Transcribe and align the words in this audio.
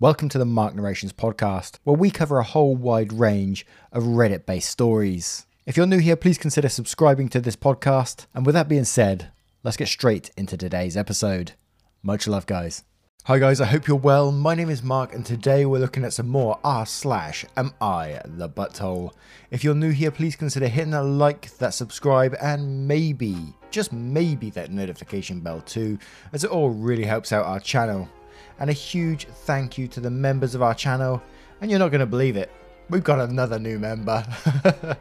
Welcome 0.00 0.28
to 0.28 0.38
the 0.38 0.44
Mark 0.44 0.76
Narrations 0.76 1.12
podcast, 1.12 1.80
where 1.82 1.96
we 1.96 2.12
cover 2.12 2.38
a 2.38 2.44
whole 2.44 2.76
wide 2.76 3.12
range 3.12 3.66
of 3.90 4.04
Reddit 4.04 4.46
based 4.46 4.70
stories. 4.70 5.44
If 5.66 5.76
you're 5.76 5.86
new 5.86 5.98
here, 5.98 6.14
please 6.14 6.38
consider 6.38 6.68
subscribing 6.68 7.28
to 7.30 7.40
this 7.40 7.56
podcast. 7.56 8.26
And 8.32 8.46
with 8.46 8.54
that 8.54 8.68
being 8.68 8.84
said, 8.84 9.32
let's 9.64 9.76
get 9.76 9.88
straight 9.88 10.30
into 10.36 10.56
today's 10.56 10.96
episode. 10.96 11.54
Much 12.00 12.28
love, 12.28 12.46
guys. 12.46 12.84
Hi 13.24 13.40
guys, 13.40 13.60
I 13.60 13.66
hope 13.66 13.88
you're 13.88 13.96
well. 13.96 14.30
My 14.30 14.54
name 14.54 14.70
is 14.70 14.84
Mark, 14.84 15.12
and 15.12 15.26
today 15.26 15.66
we're 15.66 15.80
looking 15.80 16.04
at 16.04 16.12
some 16.12 16.28
more 16.28 16.60
r 16.62 16.86
slash 16.86 17.44
am 17.56 17.74
I 17.80 18.20
the 18.24 18.48
butthole. 18.48 19.14
If 19.50 19.64
you're 19.64 19.74
new 19.74 19.90
here, 19.90 20.12
please 20.12 20.36
consider 20.36 20.68
hitting 20.68 20.92
that 20.92 21.02
like, 21.02 21.50
that 21.58 21.74
subscribe, 21.74 22.36
and 22.40 22.86
maybe, 22.86 23.36
just 23.72 23.92
maybe 23.92 24.50
that 24.50 24.70
notification 24.70 25.40
bell 25.40 25.60
too, 25.60 25.98
as 26.32 26.44
it 26.44 26.50
all 26.50 26.70
really 26.70 27.04
helps 27.04 27.32
out 27.32 27.46
our 27.46 27.58
channel 27.58 28.08
and 28.58 28.70
a 28.70 28.72
huge 28.72 29.26
thank 29.26 29.78
you 29.78 29.88
to 29.88 30.00
the 30.00 30.10
members 30.10 30.54
of 30.54 30.62
our 30.62 30.74
channel. 30.74 31.22
And 31.60 31.70
you're 31.70 31.80
not 31.80 31.90
going 31.90 32.00
to 32.00 32.06
believe 32.06 32.36
it, 32.36 32.50
we've 32.90 33.04
got 33.04 33.20
another 33.20 33.58
new 33.58 33.78
member. 33.78 34.24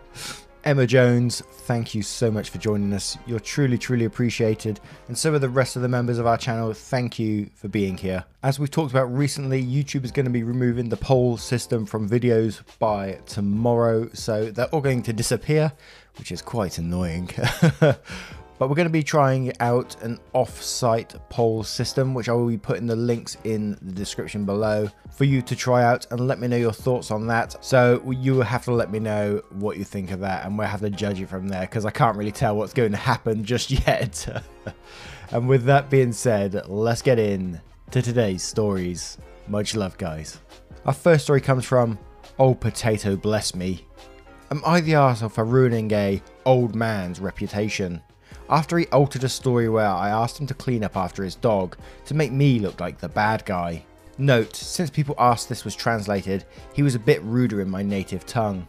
Emma 0.67 0.85
Jones, 0.85 1.41
thank 1.49 1.95
you 1.95 2.01
so 2.01 2.29
much 2.29 2.49
for 2.49 2.57
joining 2.57 2.91
us. 2.91 3.17
You're 3.25 3.39
truly, 3.39 3.77
truly 3.77 4.03
appreciated. 4.03 4.81
And 5.07 5.17
so 5.17 5.33
are 5.33 5.39
the 5.39 5.47
rest 5.47 5.77
of 5.77 5.81
the 5.81 5.87
members 5.87 6.17
of 6.17 6.27
our 6.27 6.37
channel. 6.37 6.73
Thank 6.73 7.17
you 7.17 7.49
for 7.55 7.69
being 7.69 7.97
here. 7.97 8.25
As 8.43 8.59
we've 8.59 8.69
talked 8.69 8.91
about 8.91 9.05
recently, 9.05 9.63
YouTube 9.63 10.03
is 10.03 10.11
going 10.11 10.25
to 10.25 10.31
be 10.31 10.43
removing 10.43 10.89
the 10.89 10.97
poll 10.97 11.37
system 11.37 11.85
from 11.85 12.09
videos 12.09 12.63
by 12.79 13.19
tomorrow. 13.27 14.09
So 14.11 14.51
they're 14.51 14.65
all 14.65 14.81
going 14.81 15.03
to 15.03 15.13
disappear, 15.13 15.71
which 16.17 16.33
is 16.33 16.41
quite 16.41 16.77
annoying. 16.79 17.29
But 18.59 18.69
we're 18.69 18.75
going 18.75 18.87
to 18.87 18.93
be 18.93 19.03
trying 19.03 19.53
out 19.59 20.01
an 20.01 20.19
off-site 20.33 21.15
poll 21.29 21.63
system, 21.63 22.15
which 22.15 22.27
I 22.27 22.33
will 22.33 22.47
be 22.47 22.57
putting 22.57 22.87
the 22.87 22.95
links 22.95 23.37
in 23.43 23.77
the 23.81 23.91
description 23.91 24.45
below 24.45 24.89
for 25.11 25.25
you 25.25 25.43
to 25.43 25.55
try 25.55 25.83
out 25.83 26.07
and 26.09 26.27
let 26.27 26.39
me 26.39 26.47
know 26.47 26.57
your 26.57 26.73
thoughts 26.73 27.11
on 27.11 27.27
that. 27.27 27.63
So 27.63 28.01
you 28.09 28.33
will 28.33 28.41
have 28.43 28.65
to 28.65 28.71
let 28.71 28.91
me 28.91 28.99
know 28.99 29.41
what 29.51 29.77
you 29.77 29.83
think 29.83 30.09
of 30.11 30.21
that 30.21 30.45
and 30.45 30.57
we'll 30.57 30.67
have 30.67 30.81
to 30.81 30.89
judge 30.89 31.21
it 31.21 31.27
from 31.27 31.47
there 31.47 31.61
because 31.61 31.85
I 31.85 31.91
can't 31.91 32.17
really 32.17 32.31
tell 32.31 32.55
what's 32.55 32.73
going 32.73 32.91
to 32.91 32.97
happen 32.97 33.43
just 33.43 33.69
yet. 33.69 34.27
and 35.31 35.47
with 35.47 35.65
that 35.65 35.91
being 35.91 36.11
said, 36.11 36.67
let's 36.67 37.03
get 37.03 37.19
in 37.19 37.61
to 37.91 38.01
today's 38.01 38.41
stories. 38.41 39.19
Much 39.47 39.75
love, 39.75 39.97
guys. 39.97 40.39
Our 40.85 40.93
first 40.93 41.25
story 41.25 41.41
comes 41.41 41.63
from 41.63 41.99
Old 42.39 42.59
Potato 42.59 43.15
Bless 43.15 43.53
Me. 43.53 43.85
Am 44.49 44.61
I 44.65 44.81
the 44.81 44.93
arsehole 44.93 45.31
for 45.31 45.43
ruining 45.43 45.91
a 45.91 46.21
old 46.45 46.73
man's 46.73 47.19
reputation? 47.19 48.01
After 48.49 48.77
he 48.77 48.87
altered 48.87 49.23
a 49.23 49.29
story 49.29 49.69
where 49.69 49.87
I 49.87 50.09
asked 50.09 50.39
him 50.39 50.47
to 50.47 50.53
clean 50.53 50.83
up 50.83 50.95
after 50.95 51.23
his 51.23 51.35
dog 51.35 51.77
to 52.05 52.13
make 52.13 52.31
me 52.31 52.59
look 52.59 52.79
like 52.79 52.99
the 52.99 53.09
bad 53.09 53.45
guy. 53.45 53.83
Note, 54.17 54.55
since 54.55 54.89
people 54.89 55.15
asked 55.19 55.47
this 55.47 55.65
was 55.65 55.75
translated, 55.75 56.45
he 56.73 56.81
was 56.81 56.95
a 56.95 56.99
bit 56.99 57.21
ruder 57.23 57.61
in 57.61 57.69
my 57.69 57.83
native 57.83 58.25
tongue. 58.25 58.67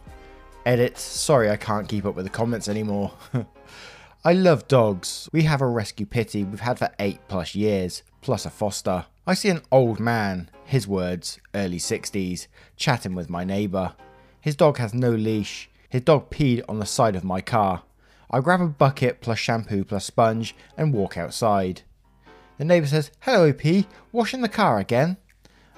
Edit, 0.65 0.97
sorry 0.97 1.49
I 1.49 1.57
can't 1.57 1.87
keep 1.87 2.05
up 2.05 2.15
with 2.15 2.25
the 2.25 2.29
comments 2.29 2.67
anymore. 2.67 3.13
I 4.25 4.33
love 4.33 4.67
dogs. 4.67 5.29
We 5.31 5.43
have 5.43 5.61
a 5.61 5.67
rescue 5.67 6.05
pitty 6.05 6.43
we've 6.43 6.59
had 6.59 6.77
for 6.77 6.91
8 6.99 7.19
plus 7.27 7.55
years, 7.55 8.03
plus 8.21 8.45
a 8.45 8.49
foster. 8.49 9.05
I 9.25 9.33
see 9.33 9.49
an 9.49 9.61
old 9.71 9.99
man, 9.99 10.49
his 10.65 10.87
words, 10.87 11.39
early 11.55 11.77
60s, 11.77 12.47
chatting 12.75 13.15
with 13.15 13.29
my 13.29 13.43
neighbour. 13.43 13.93
His 14.41 14.55
dog 14.55 14.77
has 14.77 14.93
no 14.93 15.11
leash. 15.11 15.69
His 15.89 16.01
dog 16.01 16.29
peed 16.29 16.63
on 16.67 16.79
the 16.79 16.85
side 16.85 17.15
of 17.15 17.23
my 17.23 17.41
car. 17.41 17.83
I 18.31 18.41
grab 18.41 18.61
a 18.61 18.67
bucket 18.67 19.21
plus 19.21 19.39
shampoo 19.39 19.83
plus 19.83 20.05
sponge 20.05 20.55
and 20.77 20.93
walk 20.93 21.17
outside. 21.17 21.81
The 22.59 22.65
neighbour 22.65 22.85
says, 22.85 23.09
Hello 23.21 23.49
OP, 23.49 23.85
washing 24.11 24.41
the 24.41 24.49
car 24.49 24.77
again? 24.79 25.17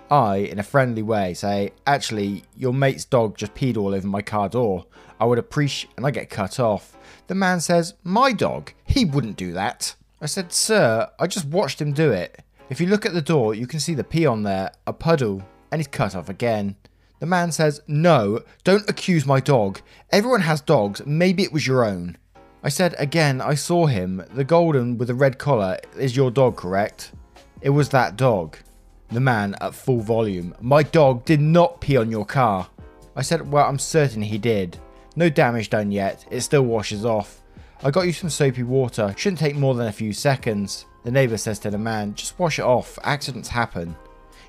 I, 0.09 0.37
in 0.37 0.59
a 0.59 0.63
friendly 0.63 1.01
way, 1.01 1.33
say, 1.33 1.71
Actually, 1.87 2.43
your 2.57 2.73
mate's 2.73 3.05
dog 3.05 3.37
just 3.37 3.53
peed 3.53 3.77
all 3.77 3.95
over 3.95 4.05
my 4.05 4.21
car 4.21 4.49
door. 4.49 4.85
I 5.17 5.25
would 5.25 5.39
appreciate, 5.39 5.93
and 5.95 6.05
I 6.05 6.11
get 6.11 6.29
cut 6.29 6.59
off. 6.59 6.97
The 7.27 7.35
man 7.35 7.61
says, 7.61 7.93
My 8.03 8.33
dog? 8.33 8.73
He 8.85 9.05
wouldn't 9.05 9.37
do 9.37 9.53
that. 9.53 9.95
I 10.19 10.25
said, 10.25 10.51
Sir, 10.51 11.09
I 11.19 11.27
just 11.27 11.45
watched 11.45 11.79
him 11.79 11.93
do 11.93 12.11
it. 12.11 12.43
If 12.69 12.81
you 12.81 12.87
look 12.87 13.05
at 13.05 13.13
the 13.13 13.21
door, 13.21 13.55
you 13.55 13.67
can 13.67 13.79
see 13.79 13.93
the 13.93 14.03
pee 14.03 14.25
on 14.25 14.43
there, 14.43 14.71
a 14.85 14.91
puddle, 14.91 15.41
and 15.71 15.79
he's 15.79 15.87
cut 15.87 16.15
off 16.15 16.27
again. 16.27 16.75
The 17.19 17.25
man 17.27 17.53
says, 17.53 17.81
No, 17.87 18.41
don't 18.65 18.89
accuse 18.89 19.25
my 19.25 19.39
dog. 19.39 19.79
Everyone 20.09 20.41
has 20.41 20.59
dogs, 20.59 21.01
maybe 21.05 21.43
it 21.43 21.53
was 21.53 21.65
your 21.65 21.85
own. 21.85 22.17
I 22.63 22.69
said 22.69 22.93
again, 22.99 23.41
I 23.41 23.55
saw 23.55 23.87
him. 23.87 24.23
The 24.33 24.43
golden 24.43 24.97
with 24.97 25.07
the 25.07 25.15
red 25.15 25.39
collar 25.39 25.79
is 25.97 26.15
your 26.15 26.29
dog, 26.29 26.57
correct? 26.57 27.11
It 27.61 27.71
was 27.71 27.89
that 27.89 28.17
dog. 28.17 28.57
The 29.09 29.19
man 29.19 29.55
at 29.59 29.73
full 29.73 29.99
volume. 29.99 30.53
My 30.61 30.83
dog 30.83 31.25
did 31.25 31.41
not 31.41 31.81
pee 31.81 31.97
on 31.97 32.11
your 32.11 32.25
car. 32.25 32.69
I 33.15 33.23
said, 33.23 33.51
well, 33.51 33.67
I'm 33.67 33.79
certain 33.79 34.21
he 34.21 34.37
did. 34.37 34.77
No 35.15 35.27
damage 35.27 35.69
done 35.69 35.91
yet. 35.91 36.25
It 36.29 36.41
still 36.41 36.61
washes 36.61 37.03
off. 37.03 37.41
I 37.83 37.89
got 37.89 38.05
you 38.05 38.13
some 38.13 38.29
soapy 38.29 38.63
water. 38.63 39.13
Shouldn't 39.17 39.39
take 39.39 39.55
more 39.55 39.73
than 39.73 39.87
a 39.87 39.91
few 39.91 40.13
seconds. 40.13 40.85
The 41.03 41.11
neighbour 41.11 41.37
says 41.37 41.57
to 41.59 41.71
the 41.71 41.79
man, 41.79 42.13
just 42.13 42.37
wash 42.37 42.59
it 42.59 42.65
off. 42.65 42.99
Accidents 43.03 43.49
happen. 43.49 43.95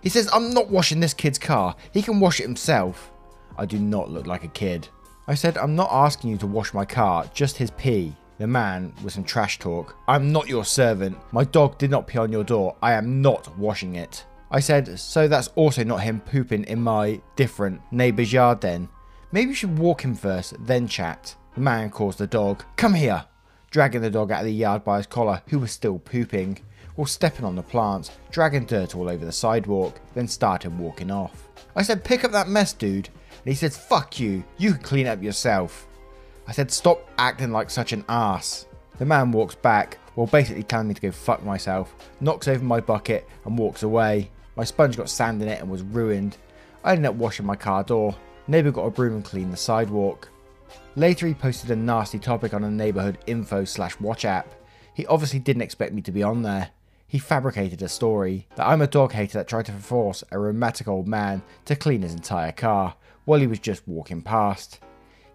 He 0.02 0.10
says, 0.10 0.28
I'm 0.32 0.50
not 0.50 0.68
washing 0.68 1.00
this 1.00 1.14
kid's 1.14 1.38
car. 1.38 1.74
He 1.92 2.02
can 2.02 2.20
wash 2.20 2.40
it 2.40 2.44
himself. 2.44 3.10
I 3.56 3.64
do 3.64 3.78
not 3.78 4.10
look 4.10 4.26
like 4.26 4.44
a 4.44 4.48
kid. 4.48 4.88
I 5.28 5.34
said, 5.34 5.56
I'm 5.56 5.76
not 5.76 5.90
asking 5.92 6.30
you 6.30 6.36
to 6.38 6.46
wash 6.46 6.74
my 6.74 6.84
car, 6.84 7.30
just 7.32 7.56
his 7.56 7.70
pee. 7.72 8.14
The 8.38 8.46
man 8.48 8.92
with 9.04 9.12
some 9.12 9.22
trash 9.22 9.60
talk. 9.60 9.96
I'm 10.08 10.32
not 10.32 10.48
your 10.48 10.64
servant. 10.64 11.16
My 11.30 11.44
dog 11.44 11.78
did 11.78 11.90
not 11.90 12.08
pee 12.08 12.18
on 12.18 12.32
your 12.32 12.42
door. 12.42 12.76
I 12.82 12.94
am 12.94 13.22
not 13.22 13.56
washing 13.56 13.94
it. 13.94 14.24
I 14.50 14.58
said, 14.58 14.98
so 14.98 15.28
that's 15.28 15.48
also 15.54 15.84
not 15.84 16.02
him 16.02 16.20
pooping 16.20 16.64
in 16.64 16.80
my 16.80 17.20
different 17.36 17.80
neighbour's 17.92 18.32
yard 18.32 18.60
then. 18.60 18.88
Maybe 19.30 19.50
you 19.50 19.54
should 19.54 19.78
walk 19.78 20.02
him 20.02 20.14
first, 20.14 20.54
then 20.66 20.88
chat. 20.88 21.36
The 21.54 21.60
man 21.60 21.90
calls 21.90 22.16
the 22.16 22.26
dog, 22.26 22.64
come 22.76 22.94
here, 22.94 23.24
dragging 23.70 24.02
the 24.02 24.10
dog 24.10 24.32
out 24.32 24.40
of 24.40 24.46
the 24.46 24.52
yard 24.52 24.82
by 24.82 24.96
his 24.96 25.06
collar, 25.06 25.42
who 25.48 25.60
was 25.60 25.70
still 25.70 25.98
pooping, 25.98 26.58
or 26.96 27.06
stepping 27.06 27.44
on 27.44 27.56
the 27.56 27.62
plants, 27.62 28.10
dragging 28.30 28.66
dirt 28.66 28.96
all 28.96 29.08
over 29.08 29.24
the 29.24 29.32
sidewalk, 29.32 30.00
then 30.14 30.26
started 30.26 30.76
walking 30.76 31.10
off. 31.10 31.48
I 31.76 31.82
said, 31.82 32.04
pick 32.04 32.24
up 32.24 32.32
that 32.32 32.48
mess, 32.48 32.72
dude. 32.72 33.08
And 33.44 33.52
he 33.52 33.54
says, 33.54 33.76
fuck 33.76 34.20
you, 34.20 34.44
you 34.56 34.74
can 34.74 34.82
clean 34.82 35.06
up 35.06 35.22
yourself. 35.22 35.88
I 36.46 36.52
said, 36.52 36.70
stop 36.70 37.08
acting 37.18 37.50
like 37.50 37.70
such 37.70 37.92
an 37.92 38.04
ass. 38.08 38.66
The 38.98 39.04
man 39.04 39.32
walks 39.32 39.54
back, 39.54 39.98
while 40.14 40.26
basically 40.28 40.62
telling 40.62 40.88
me 40.88 40.94
to 40.94 41.00
go 41.00 41.10
fuck 41.10 41.44
myself, 41.44 41.94
knocks 42.20 42.46
over 42.46 42.64
my 42.64 42.80
bucket 42.80 43.28
and 43.44 43.58
walks 43.58 43.82
away. 43.82 44.30
My 44.54 44.64
sponge 44.64 44.96
got 44.96 45.08
sand 45.08 45.42
in 45.42 45.48
it 45.48 45.60
and 45.60 45.70
was 45.70 45.82
ruined. 45.82 46.36
I 46.84 46.92
ended 46.92 47.06
up 47.06 47.14
washing 47.16 47.46
my 47.46 47.56
car 47.56 47.82
door. 47.82 48.14
Neighbour 48.46 48.70
got 48.70 48.86
a 48.86 48.90
broom 48.90 49.14
and 49.14 49.24
cleaned 49.24 49.52
the 49.52 49.56
sidewalk. 49.56 50.28
Later 50.94 51.26
he 51.26 51.34
posted 51.34 51.70
a 51.70 51.76
nasty 51.76 52.18
topic 52.18 52.54
on 52.54 52.64
a 52.64 52.70
neighbourhood 52.70 53.18
info 53.26 53.64
slash 53.64 53.98
watch 53.98 54.24
app. 54.24 54.52
He 54.94 55.06
obviously 55.06 55.38
didn't 55.38 55.62
expect 55.62 55.94
me 55.94 56.02
to 56.02 56.12
be 56.12 56.22
on 56.22 56.42
there. 56.42 56.70
He 57.06 57.18
fabricated 57.18 57.82
a 57.82 57.88
story 57.88 58.46
that 58.56 58.66
I'm 58.66 58.82
a 58.82 58.86
dog 58.86 59.12
hater 59.12 59.38
that 59.38 59.48
tried 59.48 59.66
to 59.66 59.72
force 59.72 60.24
a 60.30 60.38
rheumatic 60.38 60.88
old 60.88 61.08
man 61.08 61.42
to 61.64 61.76
clean 61.76 62.02
his 62.02 62.14
entire 62.14 62.52
car 62.52 62.94
while 63.24 63.40
he 63.40 63.46
was 63.46 63.58
just 63.58 63.86
walking 63.86 64.22
past. 64.22 64.80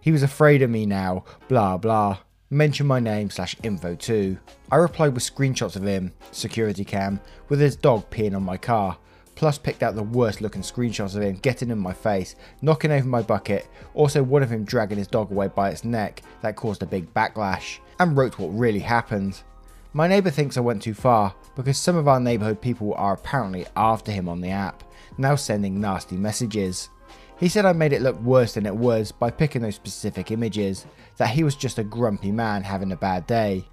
He 0.02 0.12
was 0.12 0.24
afraid 0.24 0.62
of 0.62 0.70
me 0.70 0.86
now, 0.86 1.26
blah 1.48 1.78
blah. 1.78 2.20
Mention 2.50 2.88
my 2.88 3.02
name 3.02 3.30
slash 3.30 3.58
info 3.62 3.96
too. 3.96 4.38
I 4.72 4.78
replied 4.78 5.14
with 5.14 5.24
screenshots 5.24 5.76
of 5.76 5.84
him, 5.84 6.14
security 6.32 6.86
cam, 6.86 7.20
with 7.50 7.60
his 7.60 7.76
dog 7.76 8.10
peeing 8.10 8.36
on 8.36 8.44
my 8.44 8.56
car, 8.56 8.98
plus 9.36 9.58
picked 9.58 9.84
out 9.84 9.96
the 9.96 10.04
worst 10.04 10.40
looking 10.40 10.62
screenshots 10.62 11.16
of 11.16 11.24
him 11.24 11.36
getting 11.36 11.70
in 11.70 11.78
my 11.78 11.92
face, 11.92 12.36
knocking 12.62 12.92
over 12.92 13.08
my 13.08 13.22
bucket, 13.22 13.68
also 13.94 14.24
one 14.24 14.44
of 14.44 14.50
him 14.50 14.64
dragging 14.64 14.98
his 14.98 15.08
dog 15.08 15.30
away 15.30 15.50
by 15.50 15.70
its 15.70 15.84
neck 15.84 16.22
that 16.42 16.56
caused 16.56 16.82
a 16.84 16.86
big 16.86 17.14
backlash, 17.14 17.80
and 18.00 18.16
wrote 18.16 18.40
what 18.40 18.48
really 18.48 18.80
happened. 18.80 19.44
My 19.92 20.08
neighbour 20.08 20.30
thinks 20.30 20.58
I 20.58 20.62
went 20.62 20.82
too 20.82 20.94
far 20.94 21.36
because 21.56 21.78
some 21.78 21.98
of 21.98 22.08
our 22.08 22.20
neighbourhood 22.20 22.62
people 22.62 22.94
are 22.94 23.14
apparently 23.14 23.66
after 23.76 24.12
him 24.12 24.30
on 24.30 24.40
the 24.40 24.52
app, 24.52 24.84
now 25.18 25.36
sending 25.36 25.82
nasty 25.82 26.16
messages. 26.16 26.90
He 27.40 27.50
said 27.50 27.66
I 27.66 27.74
made 27.74 27.94
it 27.94 28.02
look 28.02 28.20
worse 28.22 28.54
than 28.54 28.66
it 28.66 28.76
was 28.76 29.12
by 29.12 29.30
picking 29.30 29.62
those 29.62 29.76
specific 29.76 30.32
images, 30.32 30.86
that 31.18 31.30
he 31.30 31.44
was 31.44 31.56
just 31.56 31.78
a 31.78 31.84
grumpy 31.84 32.32
man 32.32 32.64
having 32.64 32.92
a 32.92 32.98
bad 32.98 33.28
day. 33.28 33.68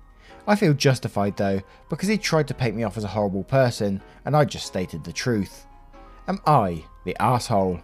I 0.46 0.56
feel 0.56 0.74
justified 0.74 1.36
though, 1.36 1.62
because 1.88 2.08
he 2.08 2.18
tried 2.18 2.48
to 2.48 2.54
paint 2.54 2.76
me 2.76 2.82
off 2.82 2.98
as 2.98 3.04
a 3.04 3.08
horrible 3.08 3.44
person, 3.44 4.02
and 4.26 4.36
I 4.36 4.44
just 4.44 4.66
stated 4.66 5.02
the 5.02 5.12
truth. 5.12 5.66
Am 6.28 6.40
I 6.46 6.84
the 7.04 7.16
asshole? 7.20 7.80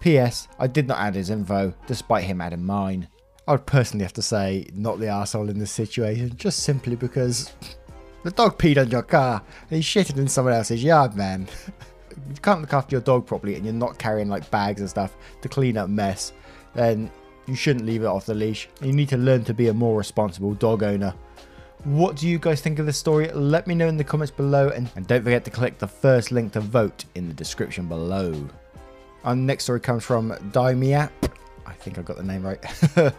P.S. 0.00 0.48
I 0.58 0.66
did 0.66 0.88
not 0.88 0.98
add 0.98 1.14
his 1.14 1.30
info, 1.30 1.72
despite 1.86 2.24
him 2.24 2.40
adding 2.40 2.64
mine. 2.64 3.08
I 3.46 3.52
would 3.52 3.66
personally 3.66 4.04
have 4.04 4.12
to 4.14 4.22
say 4.22 4.66
not 4.72 4.98
the 4.98 5.08
asshole 5.08 5.48
in 5.48 5.58
this 5.58 5.70
situation, 5.70 6.36
just 6.36 6.64
simply 6.64 6.96
because 6.96 7.52
the 8.24 8.30
dog 8.32 8.58
peed 8.58 8.78
on 8.78 8.90
your 8.90 9.02
car 9.02 9.42
and 9.70 9.76
he 9.76 9.82
shitted 9.82 10.18
in 10.18 10.28
someone 10.28 10.54
else's 10.54 10.82
yard, 10.82 11.14
man. 11.14 11.46
you 12.28 12.36
can't 12.42 12.60
look 12.60 12.72
after 12.72 12.94
your 12.94 13.02
dog 13.02 13.26
properly 13.26 13.56
and 13.56 13.64
you're 13.64 13.74
not 13.74 13.98
carrying 13.98 14.28
like 14.28 14.50
bags 14.50 14.80
and 14.80 14.88
stuff 14.88 15.16
to 15.42 15.48
clean 15.48 15.76
up 15.76 15.88
mess, 15.88 16.32
then 16.74 17.10
you 17.46 17.54
shouldn't 17.54 17.84
leave 17.84 18.02
it 18.02 18.06
off 18.06 18.26
the 18.26 18.34
leash. 18.34 18.68
You 18.80 18.92
need 18.92 19.08
to 19.10 19.16
learn 19.16 19.44
to 19.44 19.54
be 19.54 19.68
a 19.68 19.74
more 19.74 19.96
responsible 19.96 20.54
dog 20.54 20.82
owner. 20.82 21.14
What 21.84 22.16
do 22.16 22.26
you 22.26 22.38
guys 22.38 22.62
think 22.62 22.78
of 22.78 22.86
this 22.86 22.96
story? 22.96 23.30
Let 23.32 23.66
me 23.66 23.74
know 23.74 23.88
in 23.88 23.98
the 23.98 24.04
comments 24.04 24.30
below 24.30 24.70
and, 24.70 24.90
and 24.96 25.06
don't 25.06 25.22
forget 25.22 25.44
to 25.44 25.50
click 25.50 25.78
the 25.78 25.86
first 25.86 26.32
link 26.32 26.52
to 26.52 26.60
vote 26.60 27.04
in 27.14 27.28
the 27.28 27.34
description 27.34 27.86
below. 27.88 28.48
Our 29.24 29.36
next 29.36 29.64
story 29.64 29.80
comes 29.80 30.04
from 30.04 30.30
Daimiap. 30.30 31.10
I 31.66 31.72
think 31.72 31.98
I 31.98 32.02
got 32.02 32.16
the 32.16 32.22
name 32.22 32.44
right. 32.44 32.58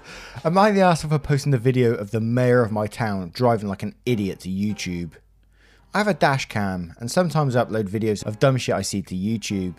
Am 0.46 0.58
I 0.58 0.72
the 0.72 0.80
arsehole 0.80 1.10
for 1.10 1.20
posting 1.20 1.52
the 1.52 1.58
video 1.58 1.94
of 1.94 2.12
the 2.12 2.22
mayor 2.22 2.64
of 2.64 2.72
my 2.72 2.88
town 2.88 3.32
driving 3.34 3.70
like 3.70 3.84
an 3.84 3.96
idiot 4.06 4.40
to 4.42 4.50
YouTube? 4.50 5.12
I 5.96 6.00
have 6.00 6.10
a 6.10 6.14
dash 6.14 6.50
cam 6.50 6.94
and 7.00 7.10
sometimes 7.10 7.56
upload 7.56 7.88
videos 7.88 8.22
of 8.26 8.38
dumb 8.38 8.58
shit 8.58 8.76
I 8.76 8.82
see 8.82 9.02
to 9.04 9.16
YouTube. 9.16 9.76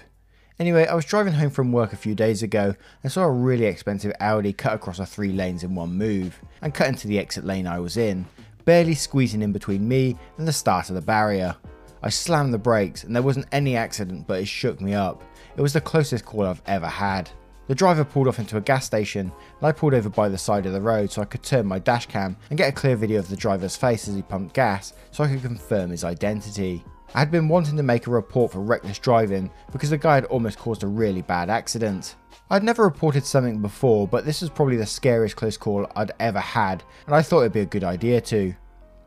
Anyway, 0.59 0.87
I 0.87 0.95
was 0.95 1.05
driving 1.05 1.35
home 1.35 1.51
from 1.51 1.73
work 1.73 1.93
a 1.93 1.97
few 1.99 2.15
days 2.15 2.43
ago 2.43 2.75
and 3.03 3.13
saw 3.13 3.25
a 3.25 3.31
really 3.31 3.67
expensive 3.67 4.15
Audi 4.19 4.55
cut 4.55 4.73
across 4.73 4.99
our 4.99 5.05
three 5.05 5.33
lanes 5.33 5.63
in 5.63 5.75
one 5.75 5.93
move 5.93 6.41
and 6.63 6.73
cut 6.73 6.89
into 6.89 7.07
the 7.07 7.19
exit 7.19 7.45
lane 7.45 7.67
I 7.67 7.81
was 7.81 7.99
in, 7.99 8.25
barely 8.65 8.95
squeezing 8.95 9.43
in 9.43 9.53
between 9.53 9.87
me 9.87 10.17
and 10.39 10.49
the 10.49 10.55
start 10.55 10.89
of 10.89 10.95
the 10.95 11.03
barrier. 11.03 11.55
I 12.03 12.09
slammed 12.09 12.55
the 12.55 12.59
brakes 12.59 13.05
and 13.05 13.15
there 13.15 13.23
wasn't 13.23 13.49
any 13.53 13.77
accident 13.77 14.27
but 14.27 14.41
it 14.41 14.49
shook 14.49 14.81
me 14.81 14.95
up. 14.95 15.23
It 15.59 15.61
was 15.61 15.75
the 15.75 15.83
closest 15.83 16.25
call 16.25 16.47
I've 16.47 16.63
ever 16.65 16.89
had. 16.89 17.29
The 17.69 17.75
driver 17.75 18.05
pulled 18.05 18.29
off 18.29 18.39
into 18.39 18.57
a 18.57 18.61
gas 18.61 18.87
station 18.87 19.33
and 19.59 19.67
I 19.67 19.73
pulled 19.73 19.95
over 19.95 20.09
by 20.09 20.29
the 20.29 20.39
side 20.39 20.67
of 20.67 20.73
the 20.73 20.81
road 20.81 21.11
so 21.11 21.21
I 21.21 21.25
could 21.25 21.43
turn 21.43 21.67
my 21.67 21.81
dash 21.81 22.07
cam 22.07 22.37
and 22.49 22.59
get 22.59 22.69
a 22.69 22.73
clear 22.73 22.95
video 22.95 23.19
of 23.19 23.29
the 23.29 23.37
driver's 23.37 23.77
face 23.77 24.07
as 24.07 24.15
he 24.15 24.23
pumped 24.23 24.55
gas 24.55 24.93
so 25.11 25.25
I 25.25 25.29
could 25.29 25.43
confirm 25.43 25.91
his 25.91 26.05
identity. 26.05 26.85
I 27.15 27.19
had 27.19 27.31
been 27.31 27.49
wanting 27.49 27.77
to 27.77 27.83
make 27.83 28.07
a 28.07 28.11
report 28.11 28.53
for 28.53 28.61
reckless 28.61 28.99
driving 28.99 29.51
because 29.73 29.91
the 29.91 29.99
guy 29.99 30.15
had 30.15 30.27
almost 30.27 30.59
caused 30.59 30.85
a 30.85 30.89
really 30.89 31.23
bad 31.23 31.51
accident. 31.51 32.15
I'd 32.51 32.63
never 32.63 32.85
reported 32.85 33.25
something 33.25 33.61
before 33.61 34.07
but 34.07 34.25
this 34.25 34.43
was 34.43 34.51
probably 34.51 34.77
the 34.77 34.87
scariest 34.87 35.35
close 35.35 35.57
call 35.57 35.91
I'd 35.97 36.13
ever 36.21 36.41
had 36.41 36.85
and 37.07 37.17
I 37.17 37.23
thought 37.23 37.41
it'd 37.41 37.53
be 37.53 37.61
a 37.61 37.67
good 37.67 37.85
idea 37.85 38.21
to. 38.21 38.55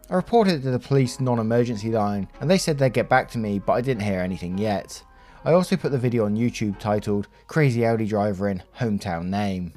I 0.10 0.16
reported 0.16 0.56
it 0.56 0.62
to 0.64 0.72
the 0.72 0.80
police 0.80 1.22
non-emergency 1.22 1.92
line 1.92 2.28
and 2.42 2.50
they 2.50 2.58
said 2.58 2.78
they'd 2.78 2.92
get 2.92 3.08
back 3.08 3.30
to 3.32 3.38
me 3.38 3.60
but 3.60 3.74
I 3.74 3.82
didn't 3.82 4.04
hear 4.04 4.20
anything 4.20 4.58
yet. 4.58 5.02
I 5.46 5.54
also 5.54 5.78
put 5.78 5.94
the 5.94 5.98
video 5.98 6.26
on 6.26 6.36
YouTube 6.36 6.78
titled 6.80 7.30
Crazy 7.48 7.86
Audi 7.86 8.06
Driver 8.06 8.50
in 8.50 8.62
Hometown 8.78 9.28
Name. 9.28 9.72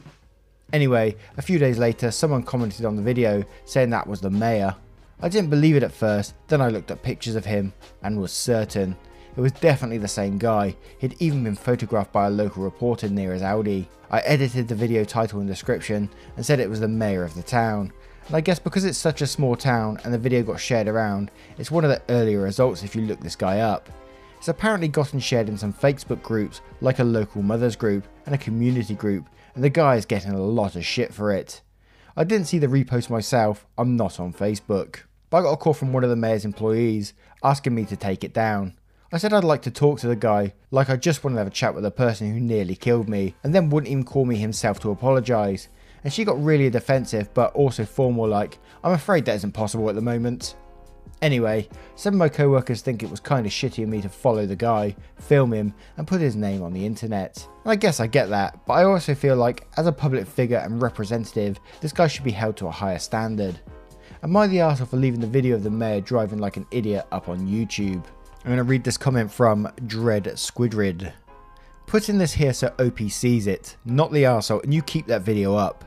Anyway, 0.73 1.15
a 1.37 1.43
few 1.43 1.61
days 1.61 1.79
later 1.79 2.11
someone 2.11 2.43
commented 2.43 2.85
on 2.85 2.97
the 2.97 3.03
video 3.03 3.45
saying 3.65 3.91
that 3.91 4.09
was 4.09 4.21
the 4.21 4.31
mayor. 4.31 4.75
I 5.21 5.29
didn't 5.29 5.51
believe 5.51 5.77
it 5.77 5.85
at 5.85 5.93
first, 5.93 6.35
then 6.49 6.61
I 6.61 6.69
looked 6.69 6.91
at 6.91 7.05
pictures 7.05 7.37
of 7.37 7.45
him 7.45 7.73
and 8.03 8.19
was 8.19 8.33
certain. 8.33 8.97
It 9.37 9.41
was 9.41 9.53
definitely 9.53 9.99
the 9.99 10.09
same 10.09 10.37
guy, 10.37 10.75
he'd 10.99 11.15
even 11.21 11.45
been 11.45 11.55
photographed 11.55 12.13
by 12.13 12.27
a 12.27 12.31
local 12.31 12.65
reporter 12.65 13.09
near 13.09 13.33
his 13.33 13.43
Audi. 13.43 13.89
I 14.11 14.19
edited 14.21 14.67
the 14.67 14.75
video 14.75 15.05
title 15.05 15.39
and 15.39 15.49
description 15.49 16.11
and 16.37 16.45
said 16.45 16.59
it 16.59 16.71
was 16.71 16.81
the 16.81 16.89
mayor 16.89 17.23
of 17.23 17.35
the 17.35 17.43
town. 17.43 17.93
And 18.27 18.35
I 18.35 18.41
guess 18.41 18.59
because 18.59 18.85
it's 18.85 18.99
such 18.99 19.23
a 19.23 19.29
small 19.29 19.55
town 19.55 20.01
and 20.03 20.13
the 20.13 20.19
video 20.19 20.43
got 20.43 20.59
shared 20.59 20.89
around, 20.89 21.31
it's 21.57 21.71
one 21.71 21.85
of 21.85 21.91
the 21.91 22.03
earlier 22.09 22.41
results 22.41 22.83
if 22.83 22.97
you 22.97 23.03
look 23.03 23.21
this 23.21 23.37
guy 23.37 23.61
up. 23.61 23.89
It's 24.43 24.49
apparently 24.49 24.89
gotten 24.89 25.21
shared 25.21 25.49
in 25.49 25.57
some 25.57 25.73
Facebook 25.73 26.21
groups 26.21 26.63
like 26.81 26.99
a 26.99 27.05
local 27.05 27.43
mothers 27.43 27.77
group 27.77 28.09
and 28.27 28.35
a 28.35 28.39
community 28.39 28.97
group 28.97 29.29
and 29.55 29.63
the 29.63 29.71
guy 29.71 29.95
is 29.95 30.05
getting 30.05 30.33
a 30.33 30.43
lot 30.43 30.75
of 30.75 30.85
shit 30.85 31.15
for 31.15 31.31
it. 31.31 31.63
I 32.17 32.25
didn't 32.25 32.49
see 32.49 32.59
the 32.59 32.67
repost 32.67 33.09
myself, 33.09 33.65
I'm 33.79 33.97
not 33.97 34.19
on 34.19 34.33
Facebook. 34.33 35.03
But 35.31 35.37
I 35.37 35.43
got 35.43 35.53
a 35.53 35.57
call 35.57 35.75
from 35.75 35.93
one 35.93 36.03
of 36.03 36.11
the 36.11 36.17
mayor's 36.17 36.45
employees 36.45 37.15
asking 37.45 37.77
me 37.77 37.85
to 37.85 37.97
take 37.97 38.25
it 38.25 38.35
down. 38.35 38.77
I 39.13 39.19
said 39.19 39.33
I'd 39.33 39.45
like 39.45 39.63
to 39.63 39.71
talk 39.71 40.01
to 40.01 40.09
the 40.09 40.17
guy, 40.17 40.55
like 40.73 40.91
I 40.91 40.97
just 40.97 41.23
wanted 41.23 41.37
to 41.37 41.43
have 41.43 41.47
a 41.47 41.51
chat 41.51 41.73
with 41.73 41.85
the 41.85 41.93
person 41.93 42.35
who 42.35 42.41
nearly 42.41 42.75
killed 42.75 43.09
me, 43.09 43.37
and 43.45 43.55
then 43.55 43.71
wouldn't 43.71 43.93
even 43.93 44.03
call 44.03 44.25
me 44.25 44.35
himself 44.35 44.81
to 44.81 44.91
apologise. 44.91 45.69
And 46.03 46.13
she 46.13 46.25
got 46.25 46.43
really 46.43 46.69
defensive, 46.69 47.33
but 47.33 47.55
also 47.55 47.85
formal 47.85 48.27
like, 48.27 48.59
I'm 48.83 48.95
afraid 48.95 49.25
that 49.27 49.37
isn't 49.37 49.53
possible 49.53 49.89
at 49.89 49.95
the 49.95 50.01
moment. 50.01 50.57
Anyway, 51.23 51.69
some 51.95 52.15
of 52.15 52.19
my 52.19 52.29
co-workers 52.29 52.83
think 52.83 53.03
it 53.03 53.11
was 53.11 53.21
kind 53.21 53.47
of 53.47 53.53
shitty 53.53 53.85
of 53.85 53.89
me 53.89 54.03
to 54.03 54.09
follow 54.09 54.45
the 54.45 54.57
guy, 54.57 54.95
film 55.17 55.53
him, 55.53 55.73
and 55.97 56.07
put 56.07 56.21
his 56.21 56.35
name 56.35 56.63
on 56.63 56.73
the 56.73 56.85
internet. 56.85 57.47
I 57.65 57.77
guess 57.77 58.01
I 58.01 58.09
get 58.09 58.29
that, 58.31 58.67
but 58.67 58.73
I 58.73 58.85
also 58.85 59.15
feel 59.15 59.37
like, 59.37 59.69
as 59.77 59.87
a 59.87 59.93
public 59.93 60.27
figure 60.27 60.59
and 60.59 60.83
representative, 60.83 61.61
this 61.81 61.93
guy 61.93 62.09
should 62.09 62.25
be 62.25 62.33
held 62.33 62.57
to 62.57 62.67
a 62.67 62.73
higher 62.73 62.99
standard. 62.99 63.61
Am 64.25 64.37
I 64.37 64.49
the 64.49 64.59
arsehole 64.59 64.89
for 64.89 64.97
leaving 64.97 65.21
the 65.21 65.27
video 65.29 65.55
of 65.55 65.63
the 65.63 65.71
mayor 65.71 66.01
driving 66.01 66.39
like 66.41 66.57
an 66.57 66.67
idiot 66.73 67.07
up 67.13 67.29
on 67.29 67.47
YouTube? 67.47 68.05
I'm 68.45 68.49
going 68.49 68.57
to 68.57 68.65
read 68.65 68.83
this 68.83 68.97
comment 68.97 69.33
from 69.33 69.71
Dread 69.87 70.25
Squidrid. 70.25 71.13
Putting 71.87 72.19
this 72.19 72.33
here 72.33 72.53
so 72.53 72.75
OP 72.81 72.99
sees 73.11 73.47
it, 73.47 73.77
not 73.85 74.11
the 74.11 74.25
arsehole, 74.25 74.65
and 74.65 74.75
you 74.75 74.83
keep 74.83 75.07
that 75.07 75.23
video 75.23 75.55
up. 75.55 75.85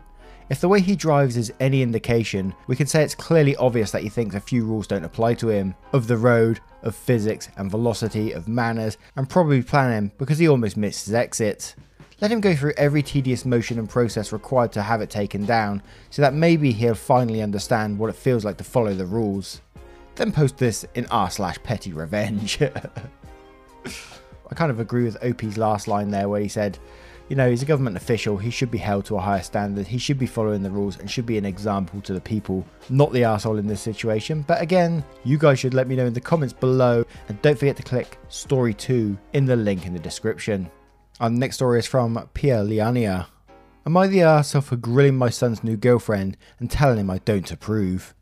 If 0.48 0.62
the 0.62 0.68
way 0.70 0.80
he 0.80 0.96
drives 0.96 1.38
is 1.38 1.52
any 1.60 1.82
indication, 1.82 2.54
we 2.68 2.76
can 2.76 2.86
say 2.86 3.04
it's 3.04 3.16
clearly 3.16 3.56
obvious 3.56 3.90
that 3.92 4.04
he 4.04 4.10
thinks 4.10 4.36
a 4.36 4.40
few 4.40 4.64
rules 4.64 4.86
don't 4.86 5.04
apply 5.04 5.34
to 5.36 5.50
him, 5.50 5.74
of 5.92 6.06
the 6.06 6.18
road, 6.18 6.60
of 6.84 6.96
physics 6.96 7.50
and 7.58 7.72
velocity, 7.72 8.32
of 8.32 8.48
manners, 8.48 9.00
and 9.16 9.28
probably 9.28 9.64
planning 9.64 10.12
because 10.20 10.38
he 10.38 10.48
almost 10.48 10.78
missed 10.78 11.06
his 11.06 11.16
exit. 11.16 11.74
Let 12.22 12.32
him 12.32 12.42
go 12.42 12.56
through 12.56 12.74
every 12.78 13.02
tedious 13.02 13.44
motion 13.44 13.80
and 13.80 13.90
process 13.90 14.32
required 14.32 14.72
to 14.74 14.84
have 14.84 15.02
it 15.02 15.10
taken 15.10 15.46
down, 15.46 15.82
so 16.12 16.22
that 16.22 16.36
maybe 16.36 16.72
he'll 16.72 16.94
finally 16.94 17.42
understand 17.42 17.98
what 17.98 18.12
it 18.12 18.16
feels 18.16 18.46
like 18.46 18.58
to 18.58 18.64
follow 18.64 18.94
the 18.94 19.06
rules. 19.06 19.62
Then 20.14 20.32
post 20.32 20.58
this 20.58 20.86
in 20.94 21.08
r 21.08 21.32
slash 21.32 21.58
petty 21.64 21.92
revenge. 21.92 22.62
I 24.52 24.54
kind 24.54 24.70
of 24.70 24.80
agree 24.80 25.06
with 25.06 25.24
OP's 25.24 25.58
last 25.58 25.88
line 25.88 26.12
there 26.12 26.30
where 26.30 26.40
he 26.40 26.48
said, 26.48 26.78
you 27.28 27.36
know, 27.36 27.50
he's 27.50 27.64
a 27.64 27.66
government 27.66 27.98
official, 27.98 28.38
he 28.38 28.50
should 28.50 28.70
be 28.70 28.78
held 28.78 29.06
to 29.06 29.18
a 29.18 29.22
higher 29.22 29.42
standard, 29.42 29.88
he 29.88 29.98
should 29.98 30.20
be 30.20 30.28
following 30.28 30.62
the 30.62 30.70
rules 30.70 31.00
and 31.00 31.10
should 31.10 31.26
be 31.26 31.38
an 31.38 31.46
example 31.46 32.02
to 32.02 32.14
the 32.14 32.22
people, 32.22 32.66
not 32.90 33.12
the 33.14 33.24
asshole 33.24 33.58
in 33.58 33.68
this 33.68 33.82
situation. 33.82 34.44
But 34.48 34.62
again, 34.62 35.04
you 35.24 35.38
guys 35.38 35.60
should 35.60 35.74
let 35.74 35.88
me 35.88 35.96
know 35.96 36.06
in 36.06 36.14
the 36.14 36.22
comments 36.22 36.54
below 36.54 37.04
and 37.28 37.42
don't 37.42 37.58
forget 37.58 37.78
to 37.78 37.84
click 37.84 38.20
story 38.30 38.74
2 38.74 39.18
in 39.34 39.46
the 39.46 39.56
link 39.56 39.86
in 39.86 39.94
the 39.94 40.00
description. 40.00 40.70
Our 41.20 41.30
next 41.30 41.56
story 41.56 41.80
is 41.80 41.88
from 41.88 42.30
Pia 42.34 42.64
Liania. 42.64 43.28
Am 43.86 43.98
I 43.98 44.08
the 44.08 44.22
asshole 44.24 44.62
for 44.62 44.76
grilling 44.76 45.18
my 45.18 45.30
son's 45.30 45.64
new 45.64 45.78
girlfriend 45.78 46.38
and 46.60 46.70
telling 46.70 47.00
him 47.00 47.10
I 47.10 47.20
don't 47.20 47.52
approve? 47.52 48.14